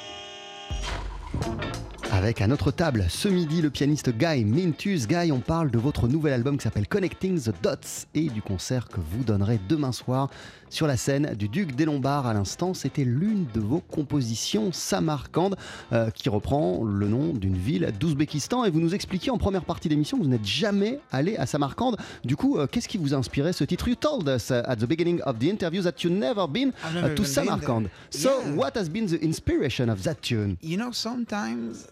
Avec 2.21 2.39
à 2.39 2.45
notre 2.45 2.69
table 2.69 3.05
ce 3.09 3.27
midi 3.27 3.63
le 3.63 3.71
pianiste 3.71 4.11
Guy 4.15 4.45
Mintus. 4.45 5.07
Guy, 5.07 5.31
on 5.31 5.39
parle 5.39 5.71
de 5.71 5.79
votre 5.79 6.07
nouvel 6.07 6.33
album 6.33 6.55
qui 6.55 6.61
s'appelle 6.65 6.87
Connecting 6.87 7.41
the 7.41 7.51
Dots 7.63 8.05
et 8.13 8.29
du 8.29 8.43
concert 8.43 8.89
que 8.89 8.99
vous 8.99 9.23
donnerez 9.23 9.59
demain 9.67 9.91
soir 9.91 10.29
sur 10.69 10.85
la 10.85 10.97
scène 10.97 11.33
du 11.33 11.49
Duc 11.49 11.75
des 11.75 11.83
Lombards. 11.83 12.27
À 12.27 12.35
l'instant, 12.35 12.75
c'était 12.75 13.05
l'une 13.05 13.47
de 13.55 13.59
vos 13.59 13.79
compositions, 13.79 14.71
Samarkand, 14.71 15.49
euh, 15.93 16.11
qui 16.11 16.29
reprend 16.29 16.83
le 16.83 17.07
nom 17.07 17.33
d'une 17.33 17.57
ville 17.57 17.91
d'Ouzbékistan. 17.99 18.65
Et 18.65 18.69
vous 18.69 18.81
nous 18.81 18.93
expliquiez 18.93 19.31
en 19.31 19.39
première 19.39 19.65
partie 19.65 19.89
d'émission 19.89 20.19
que 20.19 20.23
vous 20.23 20.29
n'êtes 20.29 20.45
jamais 20.45 20.99
allé 21.11 21.37
à 21.37 21.47
Samarkand. 21.47 21.95
Du 22.23 22.35
coup, 22.35 22.59
euh, 22.59 22.67
qu'est-ce 22.67 22.87
qui 22.87 22.99
vous 22.99 23.15
a 23.15 23.17
inspiré 23.17 23.51
ce 23.51 23.63
titre 23.63 23.87
You 23.87 23.95
told 23.95 24.27
us 24.27 24.51
uh, 24.51 24.61
at 24.65 24.75
the 24.75 24.85
beginning 24.85 25.21
of 25.25 25.39
the 25.39 25.45
interview 25.45 25.81
that 25.81 26.03
you 26.03 26.11
never 26.11 26.45
been 26.47 26.71
uh, 26.85 27.15
to 27.15 27.23
Samarkand. 27.23 27.85
So, 28.11 28.29
what 28.55 28.77
has 28.77 28.89
been 28.89 29.07
the 29.07 29.19
inspiration 29.23 29.89
of 29.89 30.03
that 30.03 30.21
tune? 30.21 30.57
You 30.61 30.77
know, 30.77 30.91
sometimes, 30.91 31.87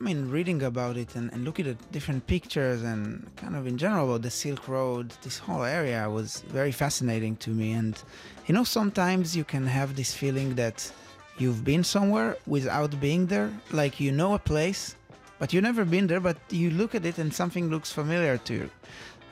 I 0.00 0.02
mean, 0.02 0.30
reading 0.30 0.62
about 0.62 0.96
it 0.96 1.14
and, 1.14 1.30
and 1.30 1.44
looking 1.44 1.66
at 1.66 1.92
different 1.92 2.26
pictures 2.26 2.82
and 2.82 3.28
kind 3.36 3.54
of 3.54 3.66
in 3.66 3.76
general 3.76 4.08
about 4.08 4.22
the 4.22 4.30
Silk 4.30 4.66
Road, 4.66 5.12
this 5.20 5.36
whole 5.36 5.62
area 5.62 6.08
was 6.08 6.40
very 6.48 6.72
fascinating 6.72 7.36
to 7.36 7.50
me. 7.50 7.72
And, 7.72 8.02
you 8.46 8.54
know, 8.54 8.64
sometimes 8.64 9.36
you 9.36 9.44
can 9.44 9.66
have 9.66 9.96
this 9.96 10.14
feeling 10.14 10.54
that 10.54 10.90
you've 11.36 11.64
been 11.64 11.84
somewhere 11.84 12.38
without 12.46 12.98
being 12.98 13.26
there. 13.26 13.52
Like 13.72 14.00
you 14.00 14.10
know 14.10 14.32
a 14.32 14.38
place, 14.38 14.96
but 15.38 15.52
you've 15.52 15.64
never 15.64 15.84
been 15.84 16.06
there, 16.06 16.20
but 16.20 16.38
you 16.48 16.70
look 16.70 16.94
at 16.94 17.04
it 17.04 17.18
and 17.18 17.32
something 17.32 17.68
looks 17.68 17.92
familiar 17.92 18.38
to 18.38 18.54
you. 18.54 18.70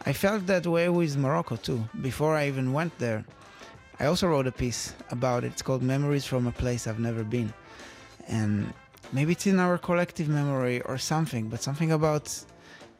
I 0.04 0.12
felt 0.12 0.46
that 0.48 0.66
way 0.66 0.90
with 0.90 1.16
Morocco 1.16 1.56
too, 1.56 1.82
before 2.02 2.36
I 2.36 2.46
even 2.46 2.74
went 2.74 2.96
there. 2.98 3.24
I 4.00 4.04
also 4.04 4.28
wrote 4.28 4.46
a 4.46 4.52
piece 4.52 4.92
about 5.10 5.44
it. 5.44 5.52
It's 5.52 5.62
called 5.62 5.82
Memories 5.82 6.26
from 6.26 6.46
a 6.46 6.52
Place 6.52 6.86
I've 6.86 7.00
Never 7.00 7.24
Been. 7.24 7.54
And 8.26 8.74
maybe 9.12 9.32
it's 9.32 9.46
in 9.46 9.58
our 9.58 9.78
collective 9.78 10.28
memory 10.28 10.80
or 10.82 10.98
something, 10.98 11.48
but 11.48 11.62
something 11.62 11.92
about 11.92 12.44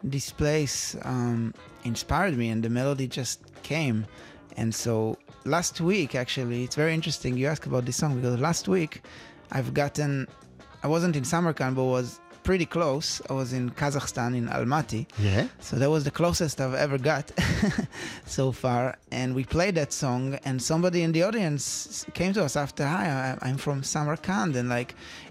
this 0.03 0.31
place 0.31 0.97
um, 1.03 1.53
inspired 1.85 2.37
me 2.37 2.49
and 2.49 2.63
the 2.63 2.71
melody 2.71 3.07
just 3.07 3.41
came. 3.63 4.07
And 4.57 4.75
so 4.75 5.19
last 5.45 5.81
week, 5.81 6.15
actually, 6.15 6.65
it's 6.65 6.77
very 6.77 6.95
interesting 6.95 7.37
you 7.37 7.47
ask 7.47 7.67
about 7.67 7.85
this 7.85 7.97
song 7.97 8.17
because 8.17 8.39
last 8.39 8.69
week 8.69 9.03
I've 9.53 9.75
gotten, 9.75 10.27
I 10.83 10.89
wasn't 10.89 11.17
in 11.17 11.25
Samarkand, 11.25 11.77
but 11.77 11.85
was 11.85 12.21
pretty 12.49 12.67
close. 12.79 13.09
I 13.31 13.33
was 13.41 13.51
in 13.59 13.65
Kazakhstan, 13.81 14.31
in 14.41 14.47
Almaty. 14.59 15.03
Yeah. 15.29 15.45
So 15.67 15.73
that 15.81 15.91
was 15.97 16.03
the 16.09 16.15
closest 16.21 16.55
I've 16.65 16.79
ever 16.87 16.99
got 17.13 17.25
so 18.27 18.53
far. 18.53 18.97
And 19.21 19.29
we 19.39 19.45
played 19.57 19.75
that 19.81 19.93
song, 19.93 20.23
and 20.47 20.57
somebody 20.71 21.01
in 21.07 21.13
the 21.17 21.23
audience 21.29 21.63
came 22.19 22.33
to 22.39 22.43
us 22.49 22.55
after, 22.65 22.83
"Hi, 22.97 23.05
I- 23.27 23.39
I'm 23.47 23.59
from 23.67 23.83
Samarkand, 23.83 24.53
and 24.57 24.67
like, 24.79 24.91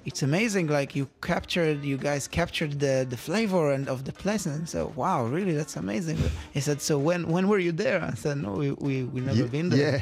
it's 0.09 0.21
amazing. 0.29 0.65
Like 0.79 0.89
you 0.99 1.05
captured, 1.31 1.77
you 1.91 1.97
guys 2.09 2.23
captured 2.39 2.73
the 2.85 2.95
the 3.13 3.17
flavor 3.27 3.63
and 3.75 3.85
of 3.89 3.99
the 4.07 4.13
place." 4.23 4.45
And 4.53 4.67
so, 4.73 4.79
wow, 5.01 5.19
really, 5.37 5.55
that's 5.59 5.75
amazing. 5.85 6.17
He 6.55 6.61
said, 6.67 6.77
"So 6.81 6.93
when 7.07 7.21
when 7.33 7.45
were 7.51 7.61
you 7.67 7.73
there?" 7.85 7.99
I 8.11 8.15
said, 8.23 8.35
"No, 8.45 8.51
we 8.61 8.67
we 8.87 8.93
we 9.13 9.19
never 9.29 9.43
Ye- 9.45 9.53
been 9.57 9.69
there." 9.69 9.91
yeah. 9.91 9.99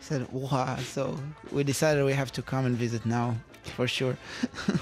He 0.00 0.04
said, 0.10 0.22
"Wow." 0.32 0.76
So 0.94 1.02
we 1.56 1.60
decided 1.72 1.98
we 2.04 2.16
have 2.22 2.32
to 2.38 2.42
come 2.42 2.64
and 2.68 2.74
visit 2.86 3.02
now, 3.18 3.26
for 3.68 3.88
sure. 3.88 4.14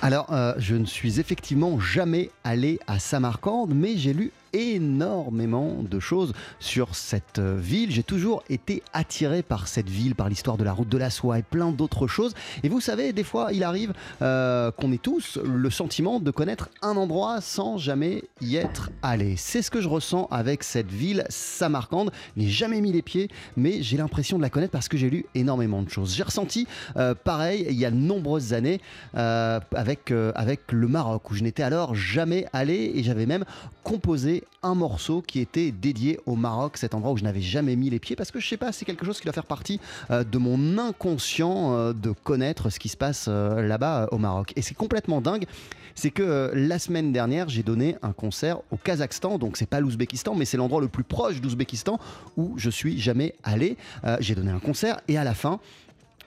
Alors, 0.03 0.33
euh, 0.33 0.55
je 0.59 0.75
ne 0.75 0.87
suis 0.87 1.21
effectivement 1.21 1.79
jamais 1.81 2.31
allé 2.45 2.79
à 2.87 2.99
Samarcande, 2.99 3.73
mais 3.75 3.97
j'ai 3.97 4.13
lu 4.13 4.33
énormément 4.53 5.77
de 5.83 6.01
choses 6.01 6.33
sur 6.59 6.95
cette 6.95 7.39
euh, 7.39 7.57
ville. 7.59 7.91
J'ai 7.91 8.03
toujours 8.03 8.43
été 8.51 8.83
attiré 8.93 9.43
par 9.43 9.69
cette 9.69 9.89
ville, 9.89 10.15
par 10.15 10.29
l'histoire 10.29 10.57
de 10.57 10.65
la 10.65 10.73
route 10.73 10.89
de 10.89 10.99
la 10.99 11.11
soie 11.11 11.39
et 11.39 11.43
plein 11.43 11.71
d'autres 11.71 12.07
choses. 12.07 12.35
Et 12.63 12.69
vous 12.69 12.81
savez, 12.81 13.13
des 13.13 13.25
fois, 13.25 13.53
il 13.53 13.65
arrive 13.65 13.93
euh, 14.21 14.71
qu'on 14.71 14.93
ait 14.93 14.99
tous 14.99 15.39
le 15.43 15.71
sentiment 15.71 16.21
de 16.21 16.31
connaître 16.31 16.69
un 16.83 16.97
endroit 16.97 17.41
sans 17.41 17.79
jamais 17.79 18.25
y 18.41 18.57
être 18.57 18.91
allé. 19.03 19.37
C'est 19.37 19.63
ce 19.63 19.71
que 19.71 19.81
je 19.81 19.89
ressens 19.89 20.29
avec 20.31 20.63
cette 20.63 20.91
ville, 20.91 21.25
Samarcande. 21.29 22.11
Je 22.37 22.43
n'ai 22.43 22.49
jamais 22.49 22.81
mis 22.81 22.93
les 22.93 23.03
pieds, 23.03 23.29
mais 23.57 23.83
j'ai 23.83 23.97
l'impression 23.97 24.37
de 24.37 24.43
la 24.43 24.51
connaître 24.51 24.73
parce 24.73 24.89
que 24.89 24.97
j'ai 24.97 25.11
lu 25.11 25.25
énormément 25.35 25.83
de 25.83 25.89
choses. 25.89 26.15
J'ai 26.15 26.23
ressenti 26.23 26.67
euh, 26.97 27.15
pareil 27.15 27.67
il 27.69 27.77
y 27.77 27.85
a 27.85 27.91
de 27.91 27.97
nombreuses 27.97 28.53
années 28.53 28.81
avec, 29.15 30.13
avec 30.35 30.73
le 30.73 30.89
Maroc, 30.89 31.31
où 31.31 31.35
je 31.35 31.43
n'étais 31.43 31.63
alors 31.63 31.95
jamais 31.95 32.47
allé 32.53 32.93
et 32.95 33.03
j'avais 33.03 33.27
même 33.27 33.45
composé 33.83 34.42
un 34.63 34.75
morceau 34.75 35.23
qui 35.23 35.41
était 35.41 35.71
dédié 35.71 36.21
au 36.27 36.37
Maroc, 36.37 36.77
cet 36.77 36.95
endroit 36.95 37.13
où 37.13 37.17
je 37.17 37.25
n'avais 37.25 37.41
jamais 37.41 37.77
mis 37.77 37.91
les 37.91 37.99
pieds, 37.99 38.17
parce 38.17 38.31
que 38.31 38.41
je 38.41 38.49
sais 38.49 38.57
pas, 38.57 38.73
c'est 38.73 38.85
quelque 38.85 39.05
chose 39.05 39.19
qui 39.19 39.25
doit 39.25 39.33
faire 39.33 39.47
partie 39.47 39.81
euh, 40.11 40.25
de 40.25 40.39
mon 40.39 40.79
inconscient 40.79 41.75
euh, 41.75 41.93
de 41.93 42.13
connaître 42.13 42.71
ce 42.71 42.79
qui 42.79 42.89
se 42.89 42.97
passe 42.97 43.27
euh, 43.29 43.63
là-bas 43.63 44.09
au 44.13 44.19
Maroc. 44.19 44.53
Et 44.57 44.63
c'est 44.63 44.75
complètement 44.75 45.21
dingue, 45.21 45.47
c'est 45.95 46.11
que 46.11 46.51
la 46.55 46.79
semaine 46.79 47.13
dernière, 47.13 47.49
j'ai 47.49 47.63
donné 47.63 47.97
un 48.03 48.13
concert 48.13 48.61
au 48.71 48.77
Kazakhstan, 48.77 49.39
donc 49.39 49.57
c'est 49.57 49.69
pas 49.69 49.81
l'Ouzbékistan, 49.81 50.35
mais 50.35 50.45
c'est 50.45 50.57
l'endroit 50.57 50.81
le 50.81 50.89
plus 50.89 51.05
proche 51.05 51.41
d'Ouzbékistan 51.41 51.99
où 52.37 52.55
je 52.57 52.71
suis 52.71 52.99
jamais 52.99 53.35
allé. 53.43 53.77
J'ai 54.21 54.35
donné 54.35 54.51
un 54.51 54.59
concert 54.59 55.01
et 55.09 55.19
à 55.19 55.25
la 55.25 55.35
fin, 55.35 55.61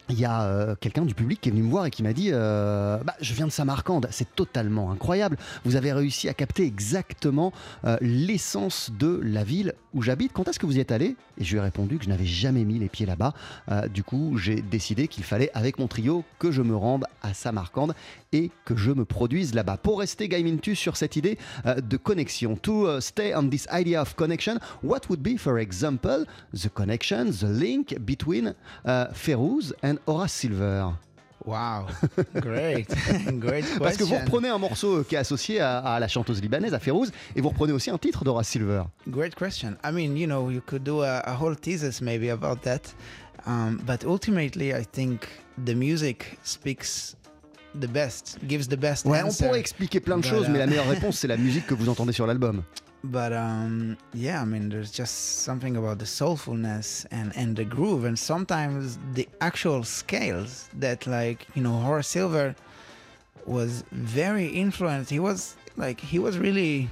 il 0.09 0.19
y 0.19 0.25
a 0.25 0.43
euh, 0.43 0.75
quelqu'un 0.79 1.03
du 1.03 1.13
public 1.13 1.41
qui 1.41 1.49
est 1.49 1.51
venu 1.51 1.63
me 1.63 1.69
voir 1.69 1.85
et 1.85 1.91
qui 1.91 2.03
m'a 2.03 2.13
dit 2.13 2.29
euh, 2.31 2.97
bah, 3.03 3.15
Je 3.21 3.33
viens 3.33 3.47
de 3.47 3.51
Samarcande, 3.51 4.07
c'est 4.11 4.35
totalement 4.35 4.91
incroyable. 4.91 5.37
Vous 5.63 5.75
avez 5.75 5.93
réussi 5.93 6.29
à 6.29 6.33
capter 6.33 6.63
exactement 6.63 7.51
euh, 7.85 7.97
l'essence 8.01 8.91
de 8.97 9.19
la 9.23 9.43
ville 9.43 9.73
où 9.93 10.01
j'habite. 10.01 10.33
Quand 10.33 10.47
est-ce 10.47 10.59
que 10.59 10.65
vous 10.65 10.77
y 10.77 10.79
êtes 10.79 10.91
allé? 10.91 11.15
Et 11.37 11.43
je 11.43 11.51
lui 11.51 11.57
ai 11.57 11.61
répondu 11.61 11.97
que 11.97 12.03
je 12.03 12.09
n'avais 12.09 12.25
jamais 12.25 12.65
mis 12.65 12.79
les 12.79 12.89
pieds 12.89 13.05
là-bas. 13.05 13.33
Du 13.93 14.03
coup, 14.03 14.37
j'ai 14.37 14.61
décidé 14.61 15.07
qu'il 15.07 15.23
fallait, 15.23 15.51
avec 15.53 15.79
mon 15.79 15.87
trio, 15.87 16.23
que 16.39 16.51
je 16.51 16.61
me 16.61 16.75
rende 16.75 17.05
à 17.21 17.33
Samarcande 17.33 17.93
et 18.31 18.51
que 18.65 18.75
je 18.75 18.91
me 18.91 19.05
produise 19.05 19.53
là-bas. 19.53 19.77
Pour 19.77 19.99
rester 19.99 20.27
Gaimintus 20.27 20.77
sur 20.77 20.97
cette 20.97 21.15
idée 21.15 21.37
de 21.65 21.97
connexion, 21.97 22.57
to 22.57 22.87
uh, 22.87 23.01
stay 23.01 23.33
on 23.35 23.49
this 23.49 23.67
idea 23.71 24.01
of 24.01 24.15
connection, 24.15 24.59
what 24.83 25.01
would 25.09 25.21
be, 25.21 25.37
for 25.37 25.59
example, 25.59 26.25
the 26.53 26.69
connection, 26.73 27.31
the 27.31 27.47
link 27.47 27.95
between 28.05 28.53
uh, 28.85 29.07
and 29.83 29.94
Horace 30.05 30.34
Silver 30.34 30.86
Wow, 31.45 31.86
great, 32.36 32.88
great 33.39 33.65
question. 33.65 33.79
Parce 33.79 33.97
que 33.97 34.03
vous 34.03 34.15
reprenez 34.15 34.49
un 34.49 34.58
morceau 34.58 35.03
qui 35.03 35.13
est 35.13 35.19
associé 35.19 35.60
à, 35.60 35.77
à 35.77 35.99
la 35.99 36.08
chanteuse 36.08 36.41
libanaise, 36.41 36.73
à 36.73 36.79
Ferouz, 36.79 37.12
et 37.36 37.41
vous 37.41 37.49
reprenez 37.49 37.71
aussi 37.71 37.91
un 37.91 37.99
titre 37.99 38.23
d'Horace 38.23 38.47
Silver. 38.47 38.84
Great 39.08 39.36
question. 39.36 39.75
I 39.86 39.91
mean, 39.91 40.17
you 40.17 40.25
know, 40.25 40.49
you 40.49 40.62
could 40.65 40.84
do 40.84 41.03
a, 41.03 41.19
a 41.23 41.36
whole 41.39 41.53
thesis 41.55 42.01
maybe 42.01 42.31
about 42.31 42.62
that, 42.63 42.95
um, 43.45 43.79
but 43.86 44.03
ultimately, 44.03 44.73
I 44.73 44.84
think 44.91 45.27
the 45.63 45.75
music 45.75 46.39
speaks 46.43 47.15
the 47.79 47.88
best, 47.88 48.39
gives 48.47 48.67
the 48.67 48.77
best 48.77 49.05
Ouais, 49.05 49.21
on 49.21 49.27
answer. 49.27 49.45
pourrait 49.45 49.60
expliquer 49.60 49.99
plein 49.99 50.17
de 50.17 50.25
choses, 50.25 50.49
mais 50.49 50.58
la 50.58 50.65
meilleure 50.65 50.88
réponse, 50.89 51.19
c'est 51.19 51.27
la 51.27 51.38
musique 51.38 51.67
que 51.67 51.75
vous 51.75 51.89
entendez 51.89 52.13
sur 52.13 52.25
l'album. 52.25 52.63
But 53.11 53.33
um, 53.33 53.97
yeah, 54.13 54.41
I 54.41 54.45
mean, 54.45 54.69
there's 54.69 54.91
just 54.91 55.41
something 55.43 55.77
about 55.77 55.99
the 55.99 56.05
soulfulness 56.05 57.05
and 57.11 57.35
and 57.35 57.55
the 57.55 57.63
groove, 57.65 58.03
and 58.05 58.17
sometimes 58.17 58.97
the 59.13 59.27
actual 59.41 59.83
scales 59.83 60.69
that, 60.79 61.05
like, 61.05 61.45
you 61.55 61.61
know, 61.61 61.73
Horace 61.73 62.07
Silver 62.07 62.55
was 63.45 63.83
very 63.91 64.47
influenced. 64.47 65.11
He 65.11 65.19
was 65.19 65.55
like, 65.77 65.99
he 65.99 66.17
was 66.17 66.39
really, 66.39 66.89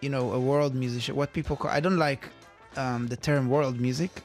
you 0.00 0.10
know, 0.10 0.32
a 0.32 0.40
world 0.40 0.74
musician. 0.74 1.14
What 1.14 1.32
people 1.32 1.54
call, 1.56 1.70
I 1.70 1.80
don't 1.80 1.98
like 1.98 2.28
um, 2.76 3.06
the 3.06 3.16
term 3.16 3.48
world 3.48 3.80
music, 3.80 4.22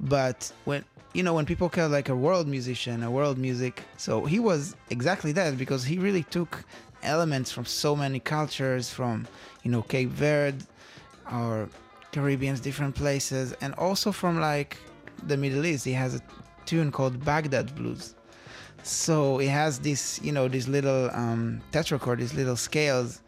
but 0.00 0.50
when 0.64 0.84
you 1.14 1.22
know 1.22 1.32
when 1.32 1.46
people 1.46 1.68
call 1.68 1.88
like 1.88 2.08
a 2.08 2.16
world 2.16 2.48
musician, 2.48 3.04
a 3.04 3.10
world 3.10 3.38
music, 3.38 3.82
so 3.98 4.24
he 4.24 4.40
was 4.40 4.74
exactly 4.90 5.32
that 5.32 5.56
because 5.56 5.84
he 5.84 5.98
really 5.98 6.24
took 6.24 6.64
elements 7.06 7.50
from 7.50 7.64
so 7.64 7.96
many 7.96 8.20
cultures, 8.20 8.90
from 8.90 9.26
you 9.62 9.70
know 9.70 9.82
Cape 9.82 10.10
Verde 10.10 10.64
or 11.32 11.68
Caribbean's 12.12 12.60
different 12.60 12.94
places, 12.94 13.54
and 13.60 13.74
also 13.74 14.12
from 14.12 14.40
like 14.40 14.76
the 15.26 15.36
Middle 15.36 15.64
East. 15.64 15.84
He 15.84 15.92
has 15.92 16.14
a 16.16 16.20
tune 16.66 16.92
called 16.92 17.24
Baghdad 17.24 17.74
Blues. 17.74 18.14
So 18.82 19.40
it 19.40 19.48
has 19.48 19.80
this, 19.80 20.20
you 20.22 20.30
know, 20.30 20.46
these 20.46 20.68
little 20.68 21.10
um, 21.12 21.60
tetrachord, 21.72 22.18
these 22.18 22.34
little 22.34 22.56
scales 22.56 23.20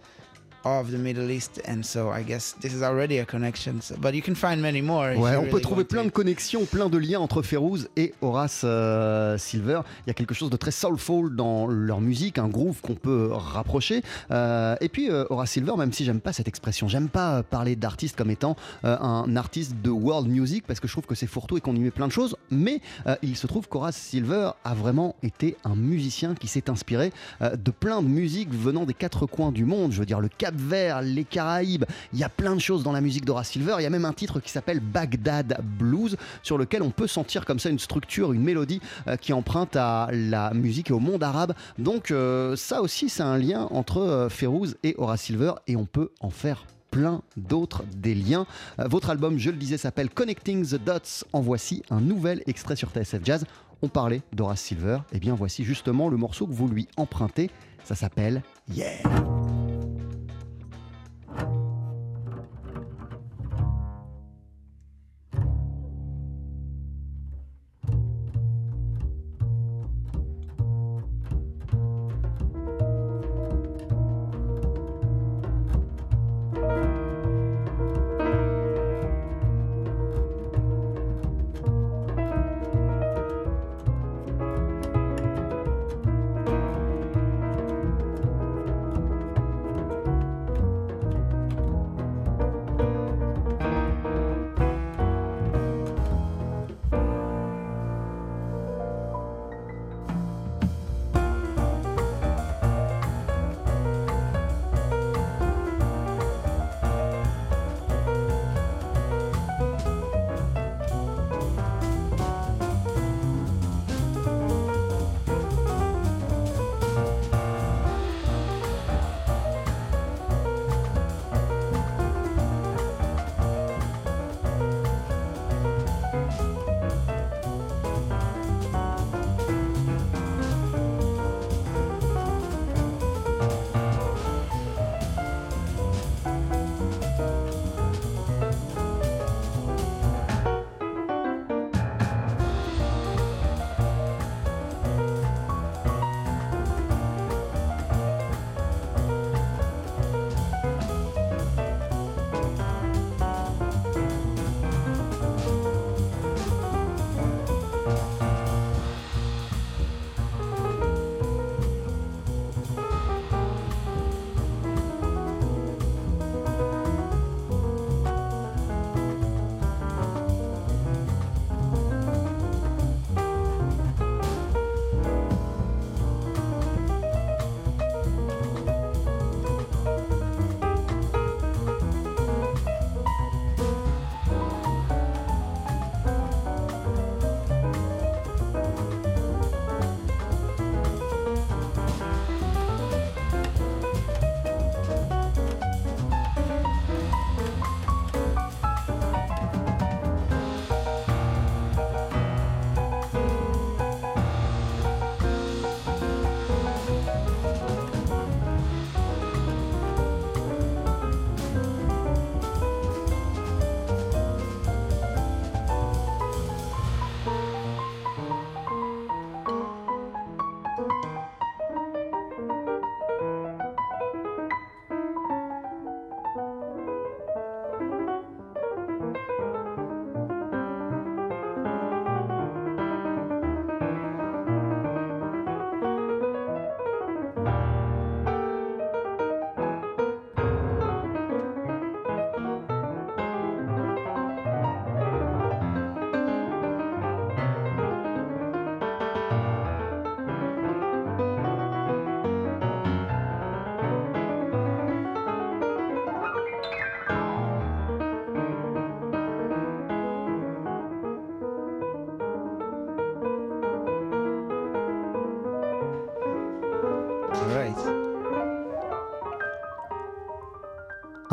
of 0.65 0.91
the 0.91 0.99
Middle 0.99 1.31
East, 1.31 1.61
and 1.67 1.83
so 1.83 2.11
I 2.11 2.23
guess 2.23 2.57
this 2.61 2.73
is 2.73 2.83
already 2.83 3.19
a 3.19 3.25
connection. 3.25 3.81
So, 3.81 3.97
but 4.01 4.15
you 4.15 4.23
can 4.23 4.35
find 4.35 4.61
many 4.61 4.83
more. 4.83 5.13
if 5.13 5.19
Ouais, 5.19 5.37
on 5.37 5.43
really 5.43 5.51
peut 5.51 5.61
trouver 5.61 5.85
plein 5.85 6.05
de 6.05 6.11
connexions, 6.11 6.65
plein 6.65 6.89
de 6.89 6.99
liens 6.99 7.21
entre 7.21 7.43
Ferouz 7.43 7.89
et 7.97 8.15
Horace 8.21 8.63
euh, 8.65 9.39
Silver. 9.39 9.81
Il 10.07 10.09
y 10.09 10.11
a 10.11 10.15
quelque 10.15 10.35
chose 10.35 10.51
de 10.51 10.57
très 10.57 10.71
soulful 10.71 11.35
dans 11.35 11.67
leur 11.67 12.01
musique, 12.01 12.39
un 12.39 12.49
groove 12.49 12.81
qu'on 12.81 12.95
peut 12.95 13.31
rapprocher. 13.33 14.03
Euh, 14.31 14.77
et 14.81 14.89
puis 14.89 15.11
euh, 15.11 15.25
Horace 15.31 15.53
Silver, 15.53 15.75
même 15.79 15.93
si 15.93 16.05
j'aime 16.05 16.21
pas 16.21 16.33
cette 16.33 16.49
expression, 16.49 16.89
j'aime 16.89 17.09
pas 17.09 17.43
parler 17.43 17.77
d'artiste 17.77 18.17
comme 18.17 18.31
étant 18.31 18.57
un 18.83 19.37
artiste 19.37 19.77
de 19.83 19.91
world 19.91 20.29
music 20.29 20.65
parce 20.67 20.81
que 20.81 20.89
je 20.89 20.93
trouve 20.93 21.07
que 21.07 21.15
c'est 21.15 21.27
fourre-tout 21.27 21.57
et 21.57 21.61
qu'on 21.61 21.75
y 21.75 21.81
met 21.81 21.91
plein 21.91 22.07
de 22.07 22.13
choses. 22.13 22.37
Mais 22.51 22.81
il 23.23 23.37
se 23.37 23.47
trouve 23.47 23.69
qu'Horace 23.69 23.97
Silver 23.97 24.51
a 24.65 24.75
vraiment 24.75 25.17
été 25.23 25.57
un 25.65 25.75
musicien 25.75 26.35
qui 26.35 26.49
s'est 26.49 26.71
inspiré 26.71 27.13
de 27.41 27.71
plein 27.71 28.03
de 28.03 28.09
musiques 28.09 28.53
venant 28.53 28.85
des 28.85 28.95
quatre 28.95 29.27
coins 29.27 29.53
du 29.53 29.65
monde. 29.65 29.93
Je 29.93 29.99
veux 29.99 30.07
dire 30.07 30.21
le 30.21 30.29
Cap-Vert, 30.49 31.03
les 31.03 31.25
Caraïbes. 31.25 31.85
Il 32.15 32.19
y 32.19 32.25
a 32.25 32.31
plein 32.31 32.55
de 32.55 32.61
choses 32.61 32.83
dans 32.83 32.93
la 32.93 33.03
musique 33.03 33.27
d'Horace 33.27 33.51
Silver. 33.51 33.75
Il 33.81 33.83
y 33.83 33.87
a 33.87 33.91
même 33.91 34.07
un 34.07 34.15
titre 34.15 34.41
qui 34.41 34.51
s'appelle 34.51 34.81
Bagdad 34.81 35.59
Blues, 35.63 36.17
sur 36.43 36.57
lequel 36.57 36.83
on 36.83 36.89
peut 36.89 37.07
sentir 37.07 37.45
comme 37.45 37.59
ça 37.59 37.69
une 37.69 37.79
structure, 37.79 38.33
une 38.33 38.43
mélodie 38.43 38.81
euh, 39.09 39.17
qui 39.17 39.35
emprunte 39.35 39.77
à 39.77 40.09
la 40.11 40.55
musique 40.55 40.89
et 40.89 40.95
au 40.95 41.01
monde 41.01 41.23
arabe. 41.23 41.53
Donc 41.77 42.11
euh, 42.11 42.57
ça 42.57 42.81
aussi, 42.81 43.11
c'est 43.11 43.23
un 43.23 43.37
lien 43.37 43.69
entre 43.73 43.99
euh, 43.99 44.31
Férouz 44.31 44.79
et 44.85 44.95
Horace 44.97 45.21
Silver, 45.21 45.53
et 45.67 45.77
on 45.77 45.85
peut 45.85 46.13
en 46.21 46.31
faire 46.31 46.65
plein 46.91 47.21
d'autres 47.37 47.83
des 47.95 48.15
liens. 48.15 48.47
Votre 48.79 49.11
album, 49.11 49.37
je 49.37 49.51
le 49.51 49.59
disais, 49.59 49.77
s'appelle 49.77 50.09
Connecting 50.09 50.65
the 50.65 50.83
Dots. 50.83 51.27
En 51.35 51.43
voici 51.43 51.83
un 51.91 52.01
nouvel 52.01 52.43
extrait 52.47 52.77
sur 52.77 52.89
TSF 52.89 53.21
Jazz. 53.23 53.45
On 53.83 53.89
parlait 53.89 54.23
d'Horace 54.33 54.63
Silver. 54.63 55.01
Et 55.13 55.21
bien 55.21 55.35
voici 55.35 55.63
justement 55.63 56.09
le 56.09 56.17
morceau 56.17 56.47
que 56.47 56.55
vous 56.55 56.69
lui 56.69 56.89
empruntez. 56.97 57.51
Ça 57.85 57.95
s'appelle 57.95 58.43
Yeah. 58.75 59.68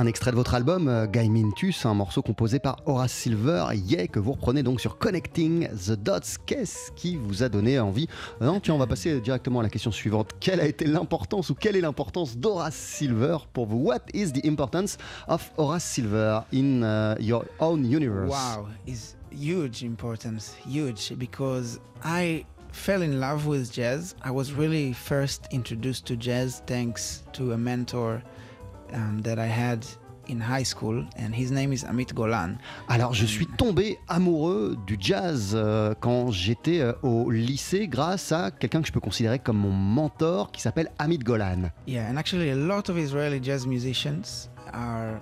Un 0.06 0.08
extrait 0.08 0.30
de 0.30 0.36
votre 0.36 0.54
album, 0.54 0.88
euh, 0.88 1.08
Guy 1.08 1.32
Mintus, 1.32 1.84
un 1.84 1.96
morceau 1.96 2.22
composé 2.22 2.60
par 2.60 2.78
Horace 2.86 3.12
Silver, 3.12 3.66
Yeah, 3.74 4.06
que 4.06 4.20
vous 4.20 4.34
reprenez 4.34 4.62
donc 4.62 4.80
sur 4.80 5.00
Connecting 5.00 5.68
the 5.70 5.94
Dots. 5.94 6.38
Qu'est-ce 6.46 6.92
qui 6.92 7.16
vous 7.16 7.42
a 7.42 7.50
donné 7.50 7.80
envie? 7.80 8.08
Euh, 8.40 8.46
Non, 8.46 8.60
tiens, 8.60 8.76
on 8.76 8.78
va 8.78 8.86
passer 8.86 9.20
directement 9.20 9.62
à 9.62 9.64
la 9.64 9.70
question 9.70 9.90
suivante. 9.90 10.34
Quelle 10.40 10.60
a 10.60 10.68
été 10.68 10.86
l'importance 10.86 11.50
ou 11.50 11.56
quelle 11.56 11.76
est 11.76 11.82
l'importance 11.82 12.38
d'Horace 12.38 12.76
Silver 12.76 13.38
pour 13.52 13.66
vous? 13.66 13.80
What 13.80 14.02
is 14.14 14.32
the 14.32 14.46
importance 14.46 14.98
of 15.28 15.52
Horace 15.58 15.84
Silver 15.84 16.42
in 16.54 16.84
uh, 16.84 17.20
your 17.20 17.46
own 17.60 17.84
universe? 17.84 18.30
Wow, 18.30 18.68
is 18.86 19.16
huge 19.32 19.84
importance, 19.84 20.56
huge 20.68 21.16
because 21.18 21.80
I 22.04 22.46
fell 22.72 23.02
in 23.02 23.20
love 23.20 23.48
with 23.48 23.72
jazz. 23.74 24.14
I 24.24 24.30
was 24.30 24.54
really 24.54 24.94
first 24.94 25.48
introduced 25.52 26.06
to 26.10 26.16
jazz 26.16 26.62
thanks 26.68 27.24
to 27.34 27.54
a 27.54 27.58
mentor 27.58 28.22
um, 28.96 29.22
that 29.22 29.38
I 29.38 29.48
had 29.48 29.86
in 30.28 30.40
high 30.40 30.64
school, 30.64 31.06
and 31.18 31.34
his 31.34 31.52
name 31.52 31.72
is 31.72 31.84
Amit 31.84 32.14
Golan. 32.14 32.58
Alors, 32.90 33.14
je 33.14 33.26
suis 33.26 33.46
tombé 33.46 34.00
amoureux 34.08 34.78
du 34.86 34.98
jazz 35.00 35.52
euh, 35.54 35.94
quand 36.00 36.32
j'étais 36.32 36.80
euh, 36.82 36.94
au 37.04 37.30
lycée 37.30 37.88
grâce 37.88 38.32
à 38.32 38.52
quelqu'un 38.52 38.82
que 38.82 38.88
je 38.88 38.94
peux 38.94 39.00
considérer 39.00 39.40
comme 39.40 39.58
mon 39.58 39.72
mentor 39.72 40.52
qui 40.52 40.62
s'appelle 40.62 40.92
Amit 41.00 41.20
Golan. 41.20 41.72
Yeah, 41.88 42.10
and 42.10 42.18
actually, 42.18 42.50
a 42.50 42.56
lot 42.56 42.90
of 42.90 42.98
Israeli 42.98 43.40
jazz 43.40 43.68
musicians 43.68 44.50
are, 44.74 45.22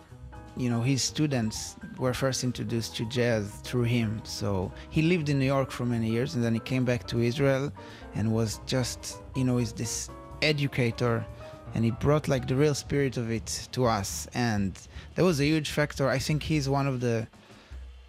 you 0.57 0.69
know, 0.69 0.81
his 0.81 1.03
students 1.03 1.75
were 1.97 2.13
first 2.13 2.43
introduced 2.43 2.95
to 2.97 3.05
jazz 3.09 3.49
through 3.63 3.85
him. 3.85 4.21
So 4.23 4.71
he 4.89 5.01
lived 5.01 5.29
in 5.29 5.39
New 5.39 5.45
York 5.45 5.71
for 5.71 5.85
many 5.85 6.09
years 6.09 6.35
and 6.35 6.43
then 6.43 6.53
he 6.53 6.59
came 6.59 6.85
back 6.85 7.07
to 7.07 7.19
Israel 7.19 7.71
and 8.15 8.31
was 8.31 8.61
just, 8.65 9.21
you 9.35 9.43
know, 9.43 9.57
is 9.57 9.73
this 9.73 10.09
educator 10.41 11.25
and 11.73 11.83
he 11.83 11.91
brought 11.91 12.27
like 12.27 12.47
the 12.47 12.55
real 12.55 12.75
spirit 12.75 13.17
of 13.17 13.31
it 13.31 13.67
to 13.71 13.85
us. 13.85 14.27
And 14.33 14.77
that 15.15 15.23
was 15.23 15.39
a 15.39 15.45
huge 15.45 15.71
factor. 15.71 16.09
I 16.09 16.19
think 16.19 16.43
he's 16.43 16.69
one 16.69 16.87
of 16.87 16.99
the 16.99 17.27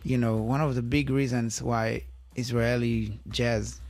you 0.05 0.19
know 0.19 0.37
one 0.37 0.61
of 0.61 0.75
the 0.75 0.83
big 0.83 1.11
reasons 1.11 1.63
why 1.63 2.05
israeli 2.37 3.19
jazz 3.29 3.81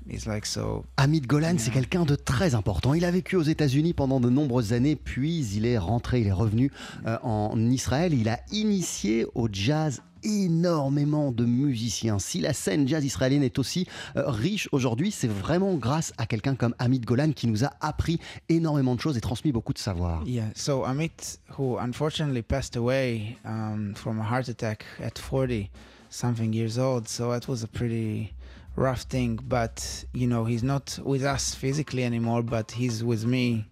Hamid 0.97 1.27
Golan, 1.27 1.55
c'est 1.59 1.71
quelqu'un 1.71 2.05
de 2.05 2.15
très 2.15 2.55
important. 2.55 2.95
Il 2.95 3.05
a 3.05 3.11
vécu 3.11 3.37
aux 3.37 3.43
États-Unis 3.43 3.95
pendant 3.95 4.21
de 4.21 4.29
nombreuses 4.29 4.73
années, 4.73 4.97
puis 4.97 5.47
il 5.55 5.67
est 5.67 5.79
rentré, 5.79 6.21
il 6.21 6.27
est 6.27 6.33
revenu 6.33 6.71
euh, 7.07 7.17
en 7.23 7.59
Israël. 7.71 8.13
Il 8.13 8.29
a 8.29 8.41
initié 8.53 9.27
au 9.35 9.49
jazz 9.51 10.03
énormément 10.25 11.33
de 11.33 11.45
musiciens. 11.45 12.19
Si 12.19 12.41
la 12.41 12.53
scène 12.53 12.89
jazz 12.89 13.05
israélienne 13.05 13.43
est 13.43 13.59
aussi 13.59 13.87
euh, 14.17 14.25
riche 14.27 14.69
aujourd'hui, 14.73 15.11
c'est 15.11 15.29
vraiment 15.29 15.75
grâce 15.75 16.13
à 16.19 16.27
quelqu'un 16.27 16.55
comme 16.55 16.75
Hamid 16.79 17.05
Golan 17.05 17.33
qui 17.33 17.47
nous 17.47 17.65
a 17.65 17.71
appris 17.81 18.19
énormément 18.49 18.95
de 18.95 19.01
choses 19.01 19.17
et 19.17 19.21
transmis 19.21 19.53
beaucoup 19.53 19.73
de 19.73 19.79
savoir. 19.79 20.23
Yeah, 20.27 20.45
so 20.55 20.85
Amit, 20.85 21.39
who 21.59 21.79
unfortunately 21.79 22.43
passed 22.43 22.77
away 22.77 23.37
um, 23.45 23.95
from 23.95 24.19
a 24.19 24.25
heart 24.25 24.49
attack 24.49 24.85
at 25.03 25.19
40 25.19 25.71
something 26.11 26.55
years 26.55 26.79
old, 26.79 27.09
so 27.09 27.31
that 27.31 27.49
was 27.49 27.63
a 27.63 27.69
pretty 27.69 28.33
rough 28.77 29.03
thing. 29.03 29.39
But, 29.49 30.05
you 30.13 30.27
know, 30.27 30.45
he's 30.45 30.63
not 30.63 30.99
with 31.05 31.25
us 31.25 31.55
physically 31.55 32.05
anymore, 32.05 32.43
but 32.43 32.73
he's 32.73 33.03
with 33.03 33.25
me 33.25 33.67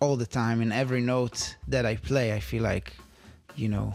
all 0.00 0.16
the 0.16 0.26
time. 0.26 0.60
In 0.62 0.72
every 0.72 1.00
note 1.00 1.56
that 1.68 1.86
I 1.86 1.96
play, 1.96 2.32
I 2.32 2.40
feel 2.40 2.62
like, 2.62 2.92
you 3.56 3.68
know, 3.68 3.94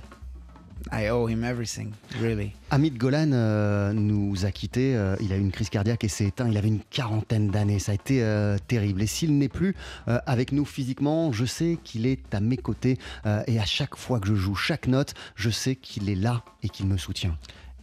I 0.91 1.09
owe 1.09 1.25
him 1.25 1.43
everything, 1.43 1.93
really. 2.21 2.53
Hamid 2.71 2.97
Golan 2.97 3.31
euh, 3.33 3.91
nous 3.93 4.45
a 4.45 4.51
quittés, 4.51 4.95
euh, 4.95 5.15
il 5.19 5.33
a 5.33 5.35
eu 5.35 5.41
une 5.41 5.51
crise 5.51 5.69
cardiaque 5.69 6.03
et 6.03 6.07
s'est 6.07 6.25
éteint, 6.25 6.47
il 6.47 6.57
avait 6.57 6.69
une 6.69 6.79
quarantaine 6.89 7.49
d'années, 7.49 7.79
ça 7.79 7.91
a 7.91 7.95
été 7.95 8.23
euh, 8.23 8.57
terrible. 8.67 9.01
Et 9.01 9.07
s'il 9.07 9.37
n'est 9.37 9.49
plus 9.49 9.75
euh, 10.07 10.19
avec 10.25 10.51
nous 10.51 10.65
physiquement, 10.65 11.31
je 11.31 11.45
sais 11.45 11.77
qu'il 11.83 12.05
est 12.05 12.33
à 12.33 12.39
mes 12.39 12.57
côtés 12.57 12.97
euh, 13.25 13.43
et 13.47 13.59
à 13.59 13.65
chaque 13.65 13.97
fois 13.97 14.19
que 14.19 14.27
je 14.27 14.35
joue 14.35 14.55
chaque 14.55 14.87
note, 14.87 15.13
je 15.35 15.49
sais 15.49 15.75
qu'il 15.75 16.09
est 16.09 16.15
là 16.15 16.43
et 16.63 16.69
qu'il 16.69 16.87
me 16.87 16.97
soutient. 16.97 17.37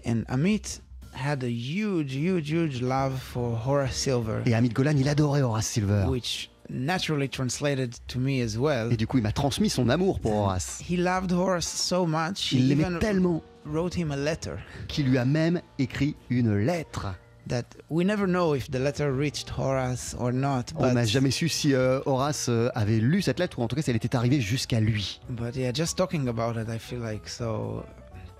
And 0.07 0.23
Amit 0.29 0.81
had 1.17 1.43
a 1.43 1.49
huge, 1.49 2.15
huge, 2.15 2.51
huge 2.51 2.81
love 2.83 3.19
for 3.21 3.59
Horace 3.67 3.97
Silver, 3.97 4.43
Et 4.47 4.55
Hamid 4.55 4.73
Golan, 4.73 4.97
il 4.97 5.09
adorait 5.09 5.43
Horace 5.43 5.67
Silver. 5.67 6.05
which 6.09 6.51
naturally 6.69 7.29
translated 7.29 7.95
to 8.09 8.19
me 8.19 8.41
as 8.43 8.57
well. 8.59 8.93
Et 8.93 8.97
du 8.97 9.07
coup, 9.07 9.19
il 9.19 9.23
m'a 9.23 9.33
transmis 9.33 9.71
son 9.71 9.89
amour 9.89 10.21
pour 10.21 10.33
Horace. 10.35 10.81
He 10.89 10.97
loved 10.97 11.33
Horace 11.33 11.67
so 11.67 12.07
much. 12.07 12.53
He 12.53 12.57
Il 12.59 12.69
l'aimait 12.69 12.99
tellement 12.99 13.43
wrote 13.65 13.97
him 13.97 14.11
a 14.13 14.17
letter 14.17 14.57
qu'il 14.89 15.07
lui 15.09 15.19
a 15.19 15.25
même 15.25 15.61
écrit 15.79 16.15
une 16.31 16.57
lettre. 16.57 17.15
that 17.49 17.63
we 17.91 18.05
never 18.05 18.27
know 18.27 18.55
if 18.57 18.69
the 18.73 18.79
letter 18.79 19.13
reached 19.13 19.49
Horace 19.57 20.17
or 20.19 20.33
not. 20.33 20.65
On 20.77 20.93
n'a 20.95 21.05
jamais 21.05 21.31
su 21.31 21.49
si 21.49 21.75
euh, 21.75 22.01
Horace 22.05 22.47
euh, 22.49 22.69
avait 22.75 22.99
lu 22.99 23.23
cette 23.23 23.39
lettre 23.39 23.61
ou 23.61 23.63
en 23.63 23.69
tout 23.69 23.77
cas 23.77 23.83
si 23.83 23.91
elle 23.91 23.97
était 23.97 24.17
arrivée 24.17 24.41
jusqu'à 24.41 24.81
lui. 24.81 25.21
but 25.31 25.55
yeah, 25.55 25.73
just 25.73 25.97
talking 25.97 26.27
about 26.27 26.57
it, 26.61 26.69
I 26.69 26.79
feel 26.81 26.99
like 27.01 27.29
so 27.29 27.85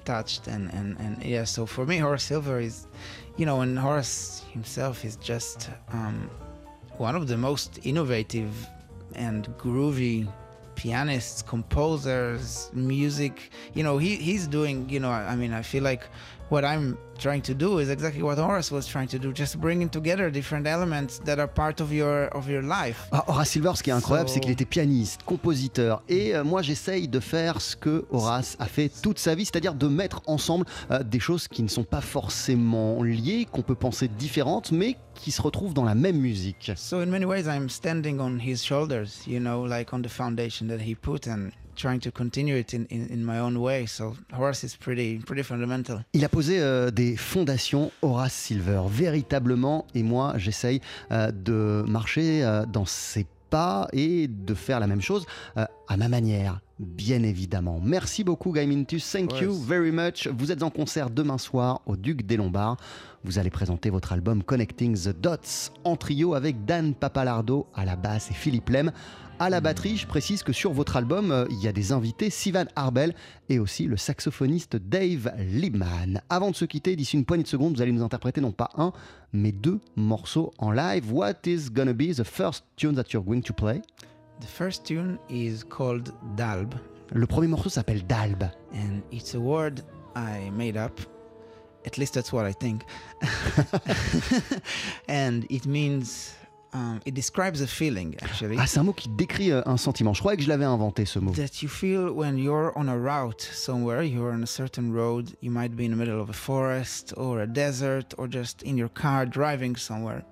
touched 0.07 0.47
and 0.47 0.73
and 0.73 0.97
and 0.99 1.23
yeah. 1.23 1.45
So 1.45 1.67
for 1.67 1.85
me, 1.85 1.99
Horace 1.99 2.23
Silver 2.23 2.59
is, 2.61 2.87
you 3.37 3.45
know, 3.45 3.61
and 3.61 3.79
Horace 3.79 4.45
himself 4.53 5.05
is 5.05 5.17
just 5.17 5.71
um, 5.93 6.31
one 6.97 7.15
of 7.17 7.29
the 7.29 7.37
most 7.37 7.81
innovative 7.83 8.53
and 9.15 9.47
groovy 9.59 10.27
pianists, 10.77 11.43
composers, 11.43 12.71
music. 12.73 13.51
You 13.75 13.83
know, 13.83 13.99
he 13.99 14.17
he's 14.17 14.47
doing. 14.47 14.89
You 14.89 15.01
know, 15.01 15.11
I, 15.11 15.33
I 15.33 15.37
mean, 15.37 15.53
I 15.53 15.63
feel 15.63 15.83
like 15.83 16.05
what 16.51 16.63
I'm 16.65 16.97
trying 17.19 17.41
to 17.43 17.55
do 17.55 17.79
is 17.81 17.89
exactly 17.91 18.23
what 18.23 18.37
Horace 18.39 18.71
was 18.71 18.87
trying 18.87 19.09
to 19.09 19.19
do, 19.19 19.33
just 19.33 19.59
bringing 19.59 19.89
together 19.89 20.31
different 20.31 20.67
elements 20.67 21.19
that 21.25 21.39
are 21.39 21.49
part 21.49 21.81
of 21.81 21.93
your 21.93 22.29
of 22.37 22.49
your 22.49 22.63
life. 22.63 23.09
Ah, 23.13 23.25
Horace 23.27 23.51
Silver, 23.51 23.73
ce 23.75 23.83
qui 23.83 23.91
est 23.91 23.95
incroyable, 23.95 24.29
So- 24.29 24.35
c'est 24.35 24.41
qu'il 24.41 24.53
était 24.53 24.65
pianiste, 24.67 25.23
compositeur. 25.25 26.03
Et 26.09 26.35
euh, 26.35 26.45
moi, 26.45 26.63
j'essaye 26.63 27.09
de 27.09 27.21
faire 27.21 27.61
ce 27.61 27.75
que 27.77 28.05
Horace 28.11 28.57
a 28.59 28.67
fait 28.67 28.91
toute 29.03 29.19
sa 29.19 29.35
vie, 29.35 29.45
c'est-à-dire 29.47 29.75
de 29.75 29.89
mettre 29.89 30.21
ensemble 30.27 30.67
euh, 30.91 31.03
des 31.03 31.21
choses 31.21 31.49
qui 31.49 31.63
ne 31.63 31.69
sont 31.69 31.85
pas 31.85 32.01
forcément 32.03 33.03
liées, 33.03 33.47
qu'on 33.51 33.63
peut 33.63 33.75
penser 33.75 34.09
différentes, 34.09 34.73
mais 34.73 34.97
qui 35.15 35.31
se 35.33 35.41
retrouvent 35.41 35.73
dans 35.75 35.85
la 35.85 35.95
même 35.95 36.19
musique. 36.19 36.73
So 36.77 36.99
in 37.01 37.07
many 37.07 37.25
ways, 37.25 37.45
I'm 37.47 37.69
standing 37.71 38.21
on 38.21 38.39
his 38.39 38.59
shoulders, 38.63 39.27
you 39.27 39.41
know, 39.41 39.67
like 39.67 39.93
on 39.95 40.03
the 40.03 40.09
foundation 40.09 40.67
that 40.69 40.81
he 40.87 40.95
put, 40.95 41.27
and 41.27 41.51
trying 41.77 42.01
to 42.01 42.11
continue 42.11 42.57
it 42.57 42.73
in, 42.73 42.87
in, 42.91 43.07
in 43.11 43.25
my 43.25 43.39
own 43.39 43.57
way. 43.57 43.87
So 43.87 44.17
Horace 44.33 44.65
is 44.65 44.77
pretty 44.79 45.19
pretty 45.19 45.43
fundamental. 45.43 46.05
Il 46.13 46.25
a 46.25 46.29
posé 46.29 46.61
euh, 46.61 46.91
des 46.91 47.17
fondations 47.17 47.91
Horace 48.03 48.33
Silver, 48.33 48.83
véritablement, 48.89 49.87
et 49.95 50.03
moi 50.03 50.35
j'essaye 50.37 50.81
euh, 51.13 51.31
de 51.31 51.85
marcher 51.87 52.45
euh, 52.45 52.65
dans 52.67 52.87
ses 52.87 53.27
pas 53.49 53.87
et 53.93 54.27
de 54.27 54.55
faire 54.55 54.81
la 54.81 54.89
même 54.89 55.01
chose 55.01 55.25
à 55.55 55.97
ma 55.97 56.09
manière, 56.09 56.59
bien 56.81 57.23
évidemment. 57.23 57.81
Merci 57.81 58.25
beaucoup 58.25 58.53
Guy 58.53 58.67
Mintus, 58.67 59.09
thank 59.09 59.41
you 59.41 59.55
very 59.55 59.93
much. 59.93 60.27
Vous 60.27 60.51
êtes 60.51 60.65
en 60.65 60.71
concert 60.71 61.11
demain 61.11 61.39
soir 61.39 61.81
au 61.87 61.95
Duc 61.97 62.27
des 62.27 62.37
Lombards. 62.37 62.77
Vous 63.23 63.39
allez 63.39 63.51
présenter 63.51 63.89
votre 63.89 64.13
album 64.13 64.43
Connecting 64.43 64.99
the 64.99 65.11
Dots 65.21 65.71
en 65.85 65.95
trio 65.95 66.35
avec 66.35 66.65
Dan 66.65 66.93
Papalardo 66.93 67.69
à 67.73 67.85
la 67.85 67.95
basse 67.95 68.33
et 68.33 68.35
Philippe 68.35 68.69
Lem 68.69 68.91
à 69.39 69.51
la 69.51 69.61
batterie. 69.61 69.97
Je 69.97 70.07
précise 70.07 70.43
que 70.43 70.53
sur 70.53 70.73
votre 70.73 70.97
album, 70.97 71.31
euh, 71.31 71.47
il 71.51 71.63
y 71.63 71.69
a 71.69 71.73
des 71.73 71.93
invités, 71.93 72.31
Sivan 72.31 72.65
Arbel 72.77 73.15
et 73.49 73.59
aussi 73.59 73.85
le 73.87 73.97
saxophoniste 73.97 74.77
Dave 74.77 75.33
Liebman. 75.39 76.21
Avant 76.29 76.51
de 76.51 76.57
se 76.57 76.65
quitter, 76.65 76.97
d'ici 76.97 77.17
une 77.17 77.25
poignée 77.25 77.43
de 77.43 77.49
secondes, 77.49 77.75
vous 77.77 77.83
allez 77.83 77.93
nous 77.93 78.05
interpréter 78.05 78.41
non 78.41 78.53
pas 78.53 78.71
un, 78.77 78.93
mais 79.33 79.53
deux 79.53 79.81
morceaux 79.97 80.53
en 80.59 80.71
live. 80.71 81.13
What 81.13 81.35
is 81.47 81.71
gonna 81.73 81.93
be 81.93 82.15
the 82.15 82.25
first 82.25 82.65
tune 82.77 82.95
that 82.95 83.13
you're 83.13 83.25
going 83.25 83.43
to 83.43 83.53
play? 83.53 83.83
The 84.41 84.47
first 84.47 84.85
tune 84.85 85.19
is 85.31 85.63
called 85.69 86.13
Dalb, 86.37 86.75
Le 87.13 87.27
premier 87.27 87.49
morceau 87.49 87.69
s'appelle 87.71 88.05
Dalb. 88.07 88.45
and 88.73 89.01
it's 89.13 89.35
a 89.35 89.41
word 89.41 89.81
I 90.15 90.51
made 90.51 90.77
up. 90.77 91.01
At 91.87 91.99
least 91.99 92.15
that's 92.15 92.33
what 92.33 92.45
I 92.45 92.53
think. 92.53 92.83
and 95.09 95.47
it 95.51 95.67
means 95.67 96.36
um, 96.77 97.01
it 97.07 97.15
describes 97.15 97.63
a 97.63 97.67
feeling 97.67 98.17
actually. 98.21 98.57
Ah, 98.59 98.67
c'est 98.67 98.79
un 98.79 98.85
mot 98.85 98.93
qui 98.93 99.09
décrit 99.09 99.51
euh, 99.51 99.63
un 99.65 99.79
sentiment. 99.79 100.13
Je 100.13 100.21
croyais 100.21 100.37
que 100.37 100.43
je 100.43 100.49
l'avais 100.49 100.67
inventé 100.67 101.07
ce 101.07 101.19
mot. 101.19 101.33
that 101.33 101.63
you 101.63 101.69
feel 101.69 102.13
when 102.13 102.37
you're 102.37 102.73
on 102.77 102.89
a 102.89 102.97
route 102.97 103.41
somewhere, 103.41 104.03
you're 104.03 104.33
on 104.33 104.43
a 104.43 104.47
certain 104.47 104.93
road, 104.93 105.35
you 105.41 105.51
might 105.51 105.75
be 105.75 105.85
in 105.85 105.91
the 105.91 105.97
middle 105.97 106.21
of 106.21 106.29
a 106.29 106.35
forest 106.35 107.15
or 107.17 107.41
a 107.41 107.47
desert 107.47 108.15
or 108.19 108.29
just 108.29 108.63
in 108.63 108.77
your 108.77 108.91
car 108.91 109.25
driving 109.25 109.75
somewhere, 109.77 110.23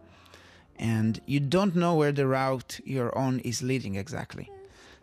and 0.79 1.21
you 1.27 1.41
don't 1.41 1.75
know 1.75 1.95
where 1.95 2.13
the 2.13 2.27
route 2.27 2.79
you're 2.85 3.17
on 3.17 3.41
is 3.41 3.63
leading 3.63 3.95
exactly. 3.97 4.51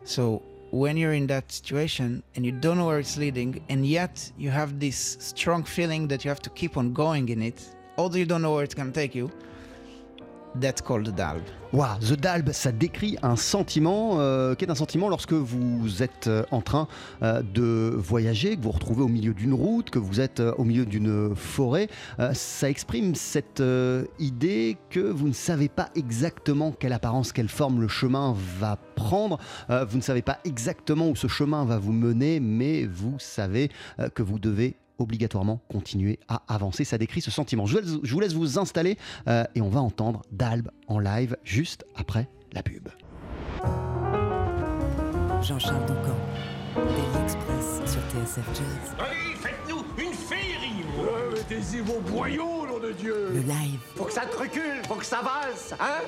So, 0.04 0.42
when 0.70 0.96
you're 0.96 1.12
in 1.12 1.26
that 1.26 1.50
situation 1.50 2.22
and 2.34 2.46
you 2.46 2.52
don't 2.52 2.78
know 2.78 2.86
where 2.86 3.00
it's 3.00 3.16
leading, 3.16 3.60
and 3.68 3.84
yet 3.84 4.30
you 4.38 4.50
have 4.50 4.78
this 4.78 5.16
strong 5.18 5.64
feeling 5.64 6.08
that 6.08 6.24
you 6.24 6.28
have 6.28 6.40
to 6.42 6.50
keep 6.50 6.76
on 6.76 6.92
going 6.92 7.28
in 7.28 7.42
it, 7.42 7.74
although 7.98 8.18
you 8.18 8.26
don't 8.26 8.42
know 8.42 8.54
where 8.54 8.64
it's 8.64 8.74
gonna 8.74 8.92
take 8.92 9.14
you, 9.14 9.30
that's 10.60 10.80
called 10.80 11.06
the 11.06 11.14
dalb. 11.14 11.42
Wow, 11.72 11.96
The 12.00 12.20
Dalb, 12.20 12.52
ça 12.52 12.70
décrit 12.70 13.16
un 13.22 13.34
sentiment 13.34 14.20
euh, 14.20 14.54
qui 14.54 14.66
est 14.66 14.70
un 14.70 14.74
sentiment 14.74 15.08
lorsque 15.08 15.32
vous 15.32 16.02
êtes 16.02 16.26
euh, 16.26 16.44
en 16.50 16.60
train 16.60 16.86
euh, 17.22 17.40
de 17.40 17.94
voyager, 17.96 18.56
que 18.56 18.60
vous 18.60 18.64
vous 18.64 18.72
retrouvez 18.72 19.02
au 19.02 19.08
milieu 19.08 19.32
d'une 19.32 19.54
route, 19.54 19.88
que 19.88 19.98
vous 19.98 20.20
êtes 20.20 20.40
euh, 20.40 20.52
au 20.58 20.64
milieu 20.64 20.84
d'une 20.84 21.34
forêt. 21.34 21.88
Ça 22.34 22.68
exprime 22.68 23.14
cette 23.14 23.62
idée 24.18 24.76
que 24.90 25.00
vous 25.00 25.28
ne 25.28 25.32
savez 25.32 25.68
pas 25.68 25.88
exactement 25.94 26.72
quelle 26.72 26.92
apparence, 26.92 27.32
quelle 27.32 27.48
forme 27.48 27.80
le 27.80 27.88
chemin 27.88 28.34
va 28.60 28.76
prendre. 28.94 29.38
Vous 29.68 29.96
ne 29.96 30.02
savez 30.02 30.22
pas 30.22 30.38
exactement 30.44 31.08
où 31.08 31.16
ce 31.16 31.26
chemin 31.26 31.64
va 31.64 31.78
vous 31.78 31.92
mener, 31.92 32.40
mais 32.40 32.84
vous 32.84 33.16
savez 33.18 33.70
que 34.14 34.22
vous 34.22 34.38
devez 34.38 34.76
obligatoirement 35.02 35.60
continuer 35.68 36.18
à 36.28 36.42
avancer. 36.48 36.84
Ça 36.84 36.98
décrit 36.98 37.20
ce 37.20 37.30
sentiment. 37.30 37.66
Je 37.66 37.78
vous 37.78 37.82
laisse- 37.84 37.98
je 38.02 38.14
vous 38.14 38.20
laisse 38.20 38.32
vous 38.34 38.58
installer 38.58 38.96
euh, 39.28 39.44
et 39.54 39.60
on 39.60 39.68
va 39.68 39.80
entendre 39.80 40.22
Dalb 40.32 40.68
en 40.88 40.98
live 40.98 41.36
juste 41.44 41.84
après 41.96 42.28
la 42.52 42.62
pub. 42.62 42.88
Jean-Charles 45.42 45.84
Doucan, 45.86 46.16
Daily 46.76 47.24
Express 47.24 47.80
sur 47.90 48.00
TSF 48.10 48.46
Jazz. 48.54 48.96
Allez, 48.98 49.34
faites-nous 49.36 49.84
une 49.98 50.12
féerie 50.14 50.84
Euh, 50.98 51.32
Mettez-y 51.32 51.80
vos 51.80 52.00
boyaux, 52.00 52.66
nom 52.66 52.78
de 52.78 52.92
Dieu 52.92 53.30
Le 53.32 53.40
live, 53.40 53.80
Faut 53.96 54.04
que 54.04 54.12
ça 54.12 54.22
te 54.26 54.36
recule, 54.36 54.82
faut 54.86 54.94
que 54.94 55.04
ça 55.04 55.20
valse, 55.22 55.74
hein? 55.80 56.02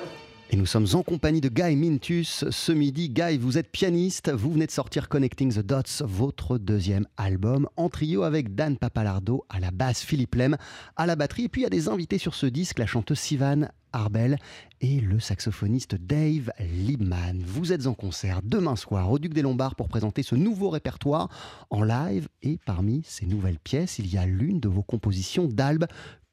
Et 0.51 0.57
nous 0.57 0.67
sommes 0.67 0.85
en 0.93 1.01
compagnie 1.01 1.41
de 1.41 1.49
Guy 1.49 1.75
Mintus 1.75 2.45
ce 2.51 2.71
midi. 2.71 3.09
Guy, 3.09 3.39
vous 3.39 3.57
êtes 3.57 3.71
pianiste, 3.71 4.31
vous 4.31 4.51
venez 4.51 4.67
de 4.67 4.71
sortir 4.71 5.09
Connecting 5.09 5.51
the 5.51 5.59
Dots, 5.59 6.05
votre 6.05 6.59
deuxième 6.59 7.07
album, 7.17 7.67
en 7.77 7.89
trio 7.89 8.21
avec 8.21 8.53
Dan 8.53 8.77
Papalardo 8.77 9.43
à 9.49 9.59
la 9.59 9.71
basse, 9.71 10.03
Philippe 10.03 10.35
Lem 10.35 10.55
à 10.95 11.07
la 11.07 11.15
batterie. 11.15 11.45
Et 11.45 11.49
puis 11.49 11.61
il 11.61 11.63
y 11.63 11.67
a 11.67 11.71
des 11.71 11.89
invités 11.89 12.19
sur 12.19 12.35
ce 12.35 12.45
disque, 12.45 12.77
la 12.77 12.85
chanteuse 12.85 13.19
Sivan 13.19 13.69
Arbel 13.91 14.37
et 14.81 14.99
le 14.99 15.19
saxophoniste 15.19 15.95
Dave 15.95 16.51
Liebman. 16.59 17.41
Vous 17.43 17.73
êtes 17.73 17.87
en 17.87 17.95
concert 17.95 18.41
demain 18.43 18.75
soir 18.75 19.11
au 19.11 19.17
Duc 19.17 19.33
des 19.33 19.41
Lombards 19.41 19.75
pour 19.75 19.87
présenter 19.87 20.21
ce 20.21 20.35
nouveau 20.35 20.69
répertoire 20.69 21.29
en 21.71 21.81
live. 21.81 22.27
Et 22.43 22.59
parmi 22.65 23.01
ces 23.03 23.25
nouvelles 23.25 23.59
pièces, 23.59 23.97
il 23.97 24.13
y 24.13 24.17
a 24.19 24.27
l'une 24.27 24.59
de 24.59 24.69
vos 24.69 24.83
compositions 24.83 25.47
d'Albe 25.47 25.85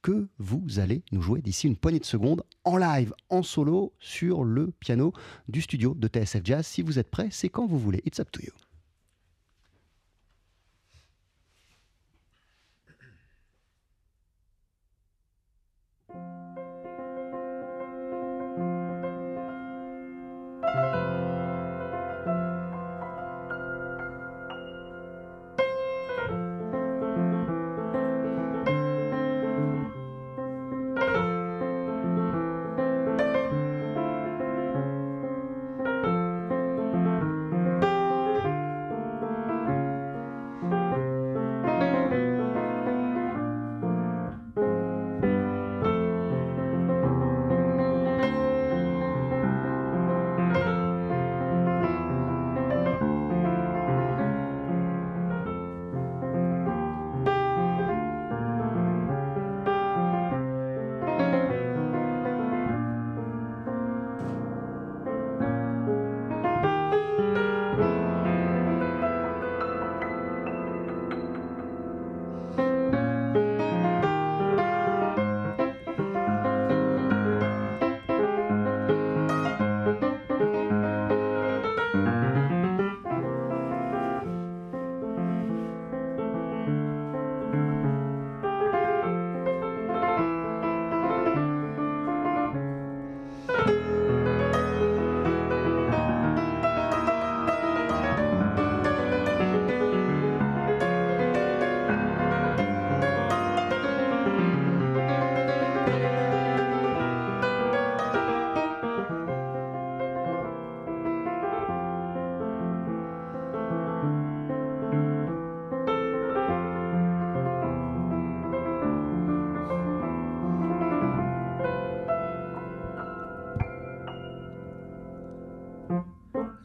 que 0.02 0.28
vous 0.38 0.78
allez 0.78 1.02
nous 1.12 1.22
jouer 1.22 1.40
d'ici 1.40 1.66
une 1.66 1.76
poignée 1.76 2.00
de 2.00 2.04
secondes 2.04 2.42
en 2.64 2.76
live, 2.76 3.14
en 3.30 3.42
solo, 3.42 3.92
sur 4.00 4.44
le 4.44 4.72
piano 4.72 5.12
du 5.48 5.62
studio 5.62 5.94
de 5.94 6.08
TSF 6.08 6.42
Jazz. 6.44 6.66
Si 6.66 6.82
vous 6.82 6.98
êtes 6.98 7.10
prêts, 7.10 7.28
c'est 7.30 7.48
quand 7.48 7.66
vous 7.66 7.78
voulez. 7.78 8.02
It's 8.04 8.20
up 8.20 8.30
to 8.32 8.42
you. 8.42 8.52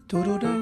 Do 0.08 0.24
do 0.24 0.40
do. 0.40 0.57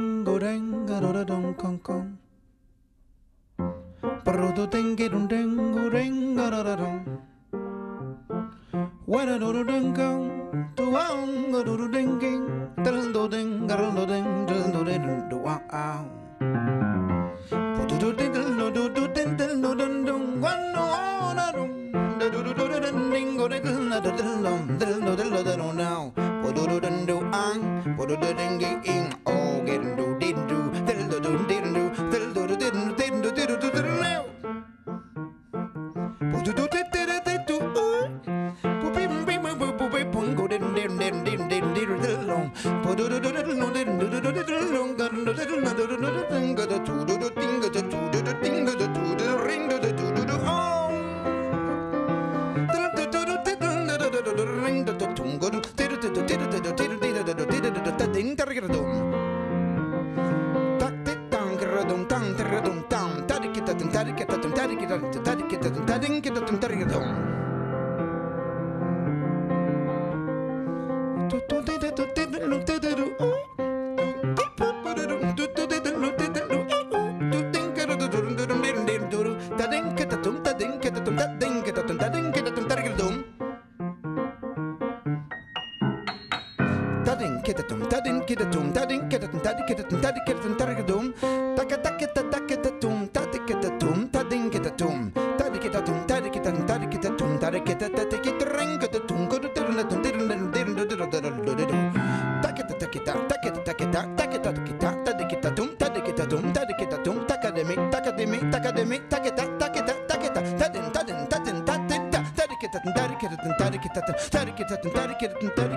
get 115.28 115.43
it 115.43 115.74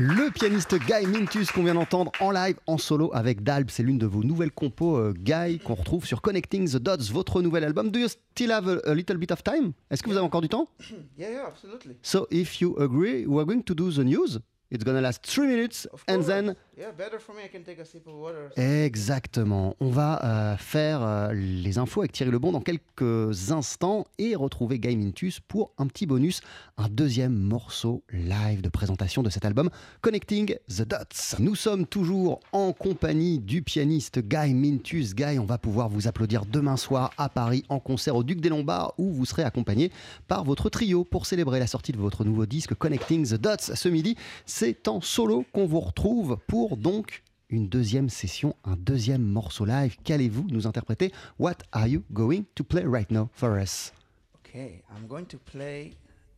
Le 0.00 0.30
pianiste 0.30 0.76
Guy 0.78 1.08
Mintus 1.08 1.50
qu'on 1.50 1.64
vient 1.64 1.74
d'entendre 1.74 2.12
en 2.20 2.30
live, 2.30 2.54
en 2.68 2.78
solo 2.78 3.10
avec 3.12 3.42
Dalb. 3.42 3.68
C'est 3.68 3.82
l'une 3.82 3.98
de 3.98 4.06
vos 4.06 4.22
nouvelles 4.22 4.52
compos, 4.52 4.96
euh, 4.96 5.12
Guy, 5.12 5.58
qu'on 5.58 5.74
retrouve 5.74 6.06
sur 6.06 6.22
Connecting 6.22 6.70
the 6.70 6.76
Dots, 6.76 7.10
votre 7.12 7.42
nouvel 7.42 7.64
album. 7.64 7.90
Do 7.90 7.98
you 7.98 8.06
still 8.06 8.52
have 8.52 8.68
a, 8.68 8.94
little 8.94 9.16
bit 9.16 9.32
of 9.32 9.42
time? 9.42 9.72
Est-ce 9.90 10.04
que 10.04 10.08
vous 10.08 10.16
avez 10.16 10.24
encore 10.24 10.40
du 10.40 10.48
temps? 10.48 10.68
Yeah, 11.18 11.30
yeah, 11.30 11.46
absolutely. 11.48 11.96
So 12.02 12.28
if 12.30 12.60
you 12.60 12.76
agree, 12.78 13.26
we're 13.26 13.44
going 13.44 13.62
to 13.62 13.74
do 13.74 13.90
the 13.90 14.04
news. 14.04 14.38
It's 14.70 14.84
gonna 14.84 15.00
last 15.00 15.26
three 15.26 15.48
minutes 15.48 15.88
and 16.06 16.22
then 16.22 16.54
Exactement. 18.56 19.74
On 19.80 19.90
va 19.90 20.24
euh, 20.24 20.56
faire 20.56 21.02
euh, 21.02 21.32
les 21.32 21.76
infos 21.76 22.02
avec 22.02 22.12
Thierry 22.12 22.30
Lebon 22.30 22.52
dans 22.52 22.60
quelques 22.60 23.50
instants 23.50 24.06
et 24.18 24.36
retrouver 24.36 24.78
Guy 24.78 24.96
Mintus 24.96 25.40
pour 25.40 25.72
un 25.78 25.88
petit 25.88 26.06
bonus, 26.06 26.40
un 26.76 26.88
deuxième 26.88 27.34
morceau 27.34 28.04
live 28.12 28.60
de 28.60 28.68
présentation 28.68 29.24
de 29.24 29.30
cet 29.30 29.44
album 29.44 29.70
Connecting 30.02 30.54
the 30.68 30.82
Dots. 30.82 31.40
Nous 31.40 31.56
sommes 31.56 31.84
toujours 31.84 32.38
en 32.52 32.72
compagnie 32.72 33.40
du 33.40 33.62
pianiste 33.62 34.20
Guy 34.20 34.54
Mintus. 34.54 35.16
Guy, 35.16 35.40
on 35.40 35.46
va 35.46 35.58
pouvoir 35.58 35.88
vous 35.88 36.06
applaudir 36.06 36.46
demain 36.46 36.76
soir 36.76 37.10
à 37.18 37.28
Paris 37.28 37.64
en 37.70 37.80
concert 37.80 38.14
au 38.14 38.22
Duc 38.22 38.40
des 38.40 38.50
Lombards 38.50 38.94
où 38.98 39.10
vous 39.10 39.26
serez 39.26 39.42
accompagné 39.42 39.90
par 40.28 40.44
votre 40.44 40.70
trio 40.70 41.02
pour 41.02 41.26
célébrer 41.26 41.58
la 41.58 41.66
sortie 41.66 41.90
de 41.90 41.98
votre 41.98 42.24
nouveau 42.24 42.46
disque 42.46 42.74
Connecting 42.74 43.26
the 43.26 43.34
Dots. 43.34 43.74
Ce 43.74 43.88
midi, 43.88 44.16
c'est 44.46 44.86
en 44.86 45.00
solo 45.00 45.44
qu'on 45.52 45.66
vous 45.66 45.80
retrouve 45.80 46.38
pour 46.46 46.67
donc 46.76 47.22
une 47.50 47.68
deuxième 47.68 48.08
session, 48.08 48.54
un 48.64 48.76
deuxième 48.76 49.22
morceau 49.22 49.64
live. 49.64 49.96
Qu'allez-vous 50.04 50.46
nous 50.50 50.66
interpréter? 50.66 51.12
What 51.38 51.56
are 51.72 51.86
you 51.86 52.02
going 52.12 52.42
to 52.54 52.64
play 52.64 52.84
right 52.84 53.10
now 53.10 53.28
for 53.32 53.58
us? 53.58 53.92
Okay, 54.44 54.82
I'm 54.90 55.06
going 55.06 55.26
to 55.26 55.38
play 55.38 55.92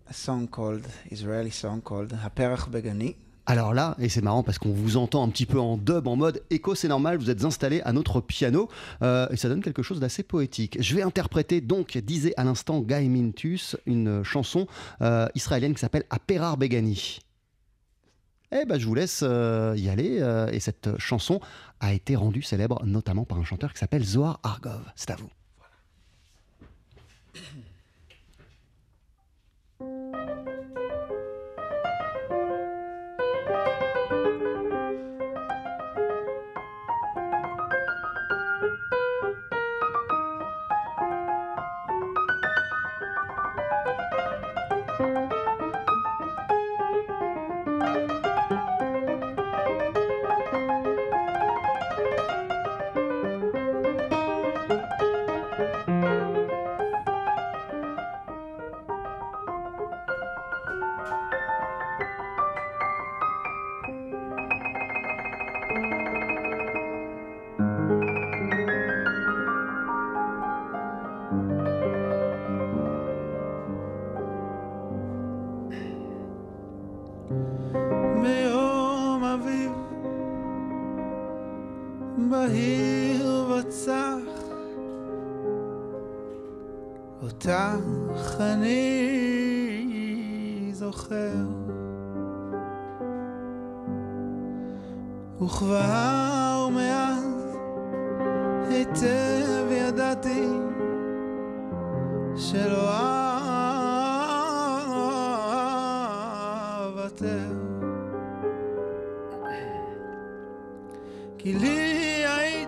a 0.08 0.12
song 0.12 0.46
called 0.48 0.86
Israeli 1.10 1.50
song 1.50 1.80
called 1.80 2.12
Haperach 2.24 2.68
Begani. 2.68 3.16
Alors 3.46 3.74
là, 3.74 3.96
et 3.98 4.08
c'est 4.08 4.22
marrant 4.22 4.44
parce 4.44 4.58
qu'on 4.58 4.72
vous 4.72 4.96
entend 4.96 5.24
un 5.24 5.28
petit 5.28 5.46
peu 5.46 5.58
en 5.58 5.76
dub, 5.76 6.06
en 6.06 6.14
mode 6.14 6.42
écho, 6.50 6.76
c'est 6.76 6.86
normal, 6.86 7.18
vous 7.18 7.30
êtes 7.30 7.44
installé 7.44 7.80
à 7.80 7.92
notre 7.92 8.20
piano 8.20 8.68
euh, 9.02 9.26
et 9.30 9.36
ça 9.36 9.48
donne 9.48 9.62
quelque 9.62 9.82
chose 9.82 9.98
d'assez 9.98 10.22
poétique. 10.22 10.76
Je 10.80 10.94
vais 10.94 11.02
interpréter 11.02 11.60
donc, 11.60 11.98
disait 11.98 12.34
à 12.36 12.44
l'instant 12.44 12.80
Guy 12.80 13.08
Mintus, 13.08 13.76
une 13.86 14.22
chanson 14.22 14.68
euh, 15.00 15.26
israélienne 15.34 15.74
qui 15.74 15.80
s'appelle 15.80 16.04
Aperar 16.10 16.58
Begani. 16.58 17.18
Eh 18.52 18.64
ben, 18.64 18.78
je 18.78 18.86
vous 18.86 18.94
laisse 18.94 19.20
euh, 19.22 19.74
y 19.76 19.88
aller. 19.88 20.18
Euh, 20.20 20.50
et 20.50 20.60
cette 20.60 20.98
chanson 20.98 21.40
a 21.78 21.92
été 21.92 22.16
rendue 22.16 22.42
célèbre 22.42 22.84
notamment 22.84 23.24
par 23.24 23.38
un 23.38 23.44
chanteur 23.44 23.72
qui 23.72 23.78
s'appelle 23.78 24.04
Zohar 24.04 24.40
Argov. 24.42 24.82
C'est 24.96 25.10
à 25.10 25.16
vous. 25.16 25.30
Voilà. 25.58 25.74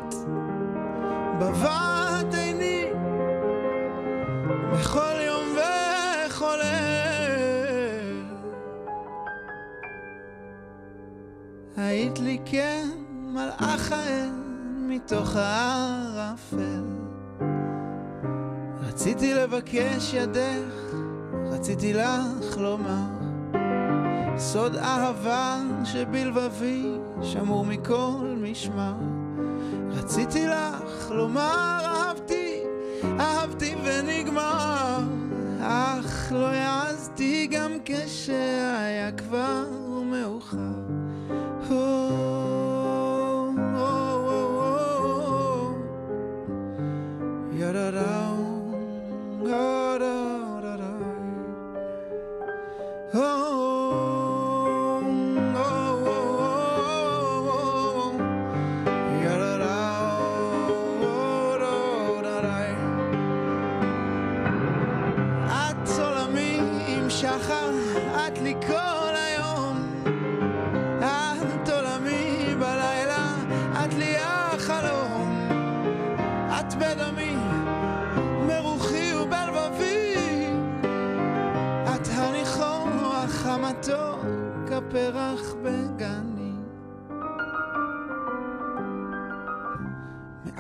היית 0.03 0.15
בבת 1.41 2.35
עיני 2.35 2.85
בכל 4.73 5.21
יום 5.27 5.57
וכל 5.57 6.59
ערב. 6.63 8.27
היית 11.77 12.19
לי 12.19 12.39
כן 12.45 12.89
האל 13.91 14.31
מתוך 14.89 15.37
הערפל. 15.37 16.85
רציתי 18.81 19.35
לבקש 19.35 20.15
ידך, 20.15 20.95
רציתי 21.51 21.93
לך 21.95 22.57
לומר 22.59 23.23
סוד 24.37 24.77
אהבה 24.77 25.61
שבלבבי 25.85 26.99
שמור 27.23 27.65
מכל 27.65 28.37
משמר. 28.43 29.22
רציתי 30.03 30.47
לך 30.47 31.11
לומר 31.11 31.79
אהבתי, 31.85 32.63
אהבתי 33.21 33.75
ונגמר. 33.85 34.99
אך 35.61 36.33
לא 36.33 36.47
העזתי 36.47 37.47
גם 37.51 37.73
כשהיה 37.85 39.13
כבר 39.13 39.65
מאוחר. 40.05 40.82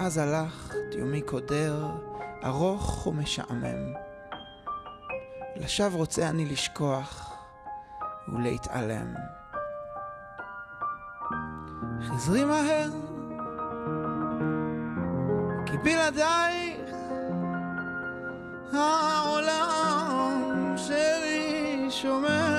מאז 0.02 0.18
הלכת 0.18 0.94
יומי 0.98 1.22
קודר, 1.22 1.86
ארוך 2.44 3.06
ומשעמם. 3.06 3.94
לשווא 5.56 5.98
רוצה 5.98 6.28
אני 6.28 6.46
לשכוח 6.46 7.36
ולהתעלם. 8.28 9.14
חזרי 12.00 12.44
מהר, 12.44 12.90
כי 15.66 15.78
בלעדייך 15.78 16.90
העולם 18.72 20.74
שלי 20.76 21.86
שומר. 21.90 22.51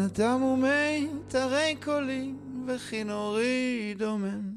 בן 0.00 0.06
אדם 0.06 0.42
ומת 0.42 1.34
הרי 1.34 1.76
קולי 1.82 2.32
וכינורי 2.66 3.94
דומם. 3.98 4.49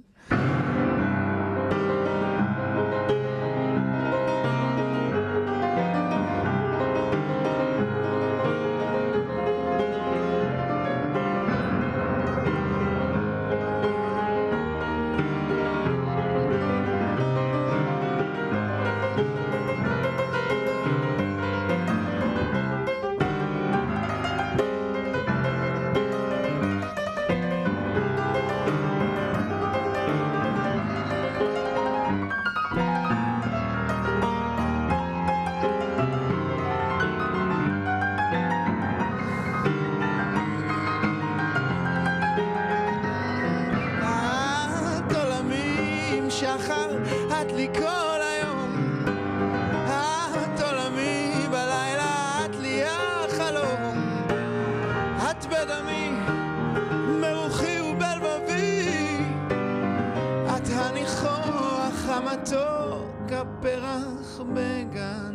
מתוק 62.44 63.32
הפרח 63.32 64.40
בגן. 64.54 65.33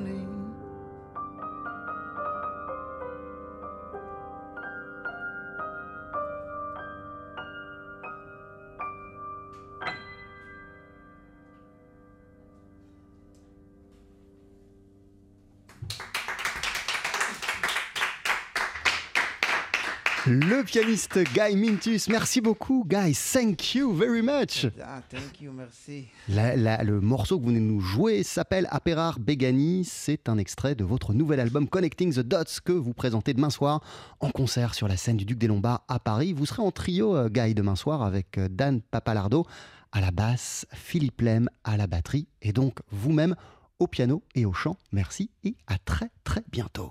Le 20.59 20.65
pianiste 20.65 21.21
Guy 21.35 21.55
Mintus. 21.55 22.09
Merci 22.09 22.41
beaucoup, 22.41 22.85
Guy. 22.85 23.15
Thank 23.15 23.77
you 23.77 23.95
very 23.95 24.23
much. 24.23 24.67
Ah, 24.83 25.01
thank 25.09 25.41
you, 25.41 25.53
merci. 25.53 26.07
La- 26.29 26.57
la- 26.57 26.83
le 26.83 27.01
morceau 27.01 27.39
que 27.39 27.43
vous 27.45 27.51
venez 27.51 27.61
de 27.61 27.65
nous 27.65 27.79
jouer 27.81 28.25
s'appelle 28.25 28.67
Aperar 28.73 29.21
Begani. 29.21 29.85
C'est 29.85 30.29
un 30.29 30.37
extrait 30.37 30.75
de 30.75 30.83
votre 30.83 31.15
nouvel 31.15 31.39
album 31.39 31.69
Connecting 31.69 32.13
the 32.13 32.21
Dots 32.27 32.59
que 32.65 32.73
vous 32.73 32.93
présentez 32.93 33.35
demain 33.35 33.51
soir 33.51 33.81
en 34.19 34.31
concert 34.31 34.75
sur 34.75 34.89
la 34.89 34.97
scène 34.97 35.17
du 35.17 35.25
Duc 35.25 35.39
des 35.39 35.47
Lombards 35.47 35.85
à 35.87 36.01
Paris. 36.01 36.33
Vous 36.33 36.45
serez 36.47 36.63
en 36.63 36.73
trio, 36.73 37.15
euh, 37.15 37.29
Guy, 37.29 37.55
demain 37.55 37.77
soir 37.77 38.03
avec 38.03 38.37
euh, 38.37 38.49
Dan 38.51 38.81
Papalardo 38.81 39.47
à 39.93 40.01
la 40.01 40.11
basse, 40.11 40.67
Philippe 40.73 41.21
Lem 41.21 41.49
à 41.63 41.77
la 41.77 41.87
batterie 41.87 42.27
et 42.43 42.53
donc 42.53 42.81
vous-même 42.91 43.37
au 43.79 43.87
piano 43.87 44.25
et 44.35 44.45
au 44.45 44.53
chant. 44.53 44.77
Merci 44.91 45.31
et 45.45 45.55
à 45.69 45.79
très 45.79 46.11
très 46.25 46.43
bientôt. 46.51 46.91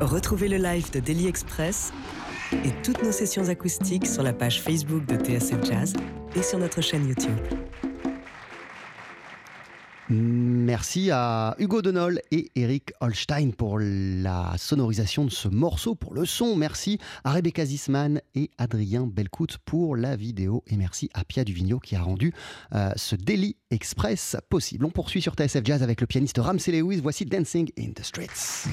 Retrouvez 0.00 0.48
le 0.48 0.56
live 0.56 0.90
de 0.92 0.98
Daily 0.98 1.26
Express 1.26 1.92
et 2.52 2.70
toutes 2.82 3.02
nos 3.02 3.12
sessions 3.12 3.48
acoustiques 3.50 4.06
sur 4.06 4.22
la 4.22 4.32
page 4.32 4.62
Facebook 4.62 5.04
de 5.04 5.16
TSF 5.16 5.62
Jazz 5.62 5.92
et 6.34 6.42
sur 6.42 6.58
notre 6.58 6.80
chaîne 6.80 7.06
YouTube. 7.06 7.36
Merci 10.08 11.10
à 11.12 11.54
Hugo 11.58 11.82
Denol 11.82 12.20
et 12.32 12.50
Eric 12.56 12.92
Holstein 13.00 13.50
pour 13.50 13.78
la 13.78 14.54
sonorisation 14.56 15.26
de 15.26 15.30
ce 15.30 15.48
morceau, 15.48 15.94
pour 15.94 16.14
le 16.14 16.24
son. 16.24 16.56
Merci 16.56 16.98
à 17.22 17.32
Rebecca 17.32 17.64
Zisman 17.64 18.22
et 18.34 18.50
Adrien 18.56 19.06
Belcout 19.06 19.58
pour 19.66 19.96
la 19.96 20.16
vidéo. 20.16 20.64
Et 20.66 20.76
merci 20.76 21.10
à 21.12 21.24
Pia 21.24 21.44
Duvigneau 21.44 21.78
qui 21.78 21.94
a 21.94 22.02
rendu 22.02 22.32
euh, 22.74 22.90
ce 22.96 23.16
Daily 23.16 23.56
Express 23.70 24.36
possible. 24.48 24.86
On 24.86 24.90
poursuit 24.90 25.20
sur 25.20 25.34
TSF 25.34 25.62
Jazz 25.62 25.82
avec 25.82 26.00
le 26.00 26.06
pianiste 26.06 26.38
Ramsey 26.38 26.72
Lewis. 26.72 27.00
Voici 27.00 27.26
Dancing 27.26 27.70
in 27.78 27.92
the 27.92 28.02
Streets. 28.02 28.66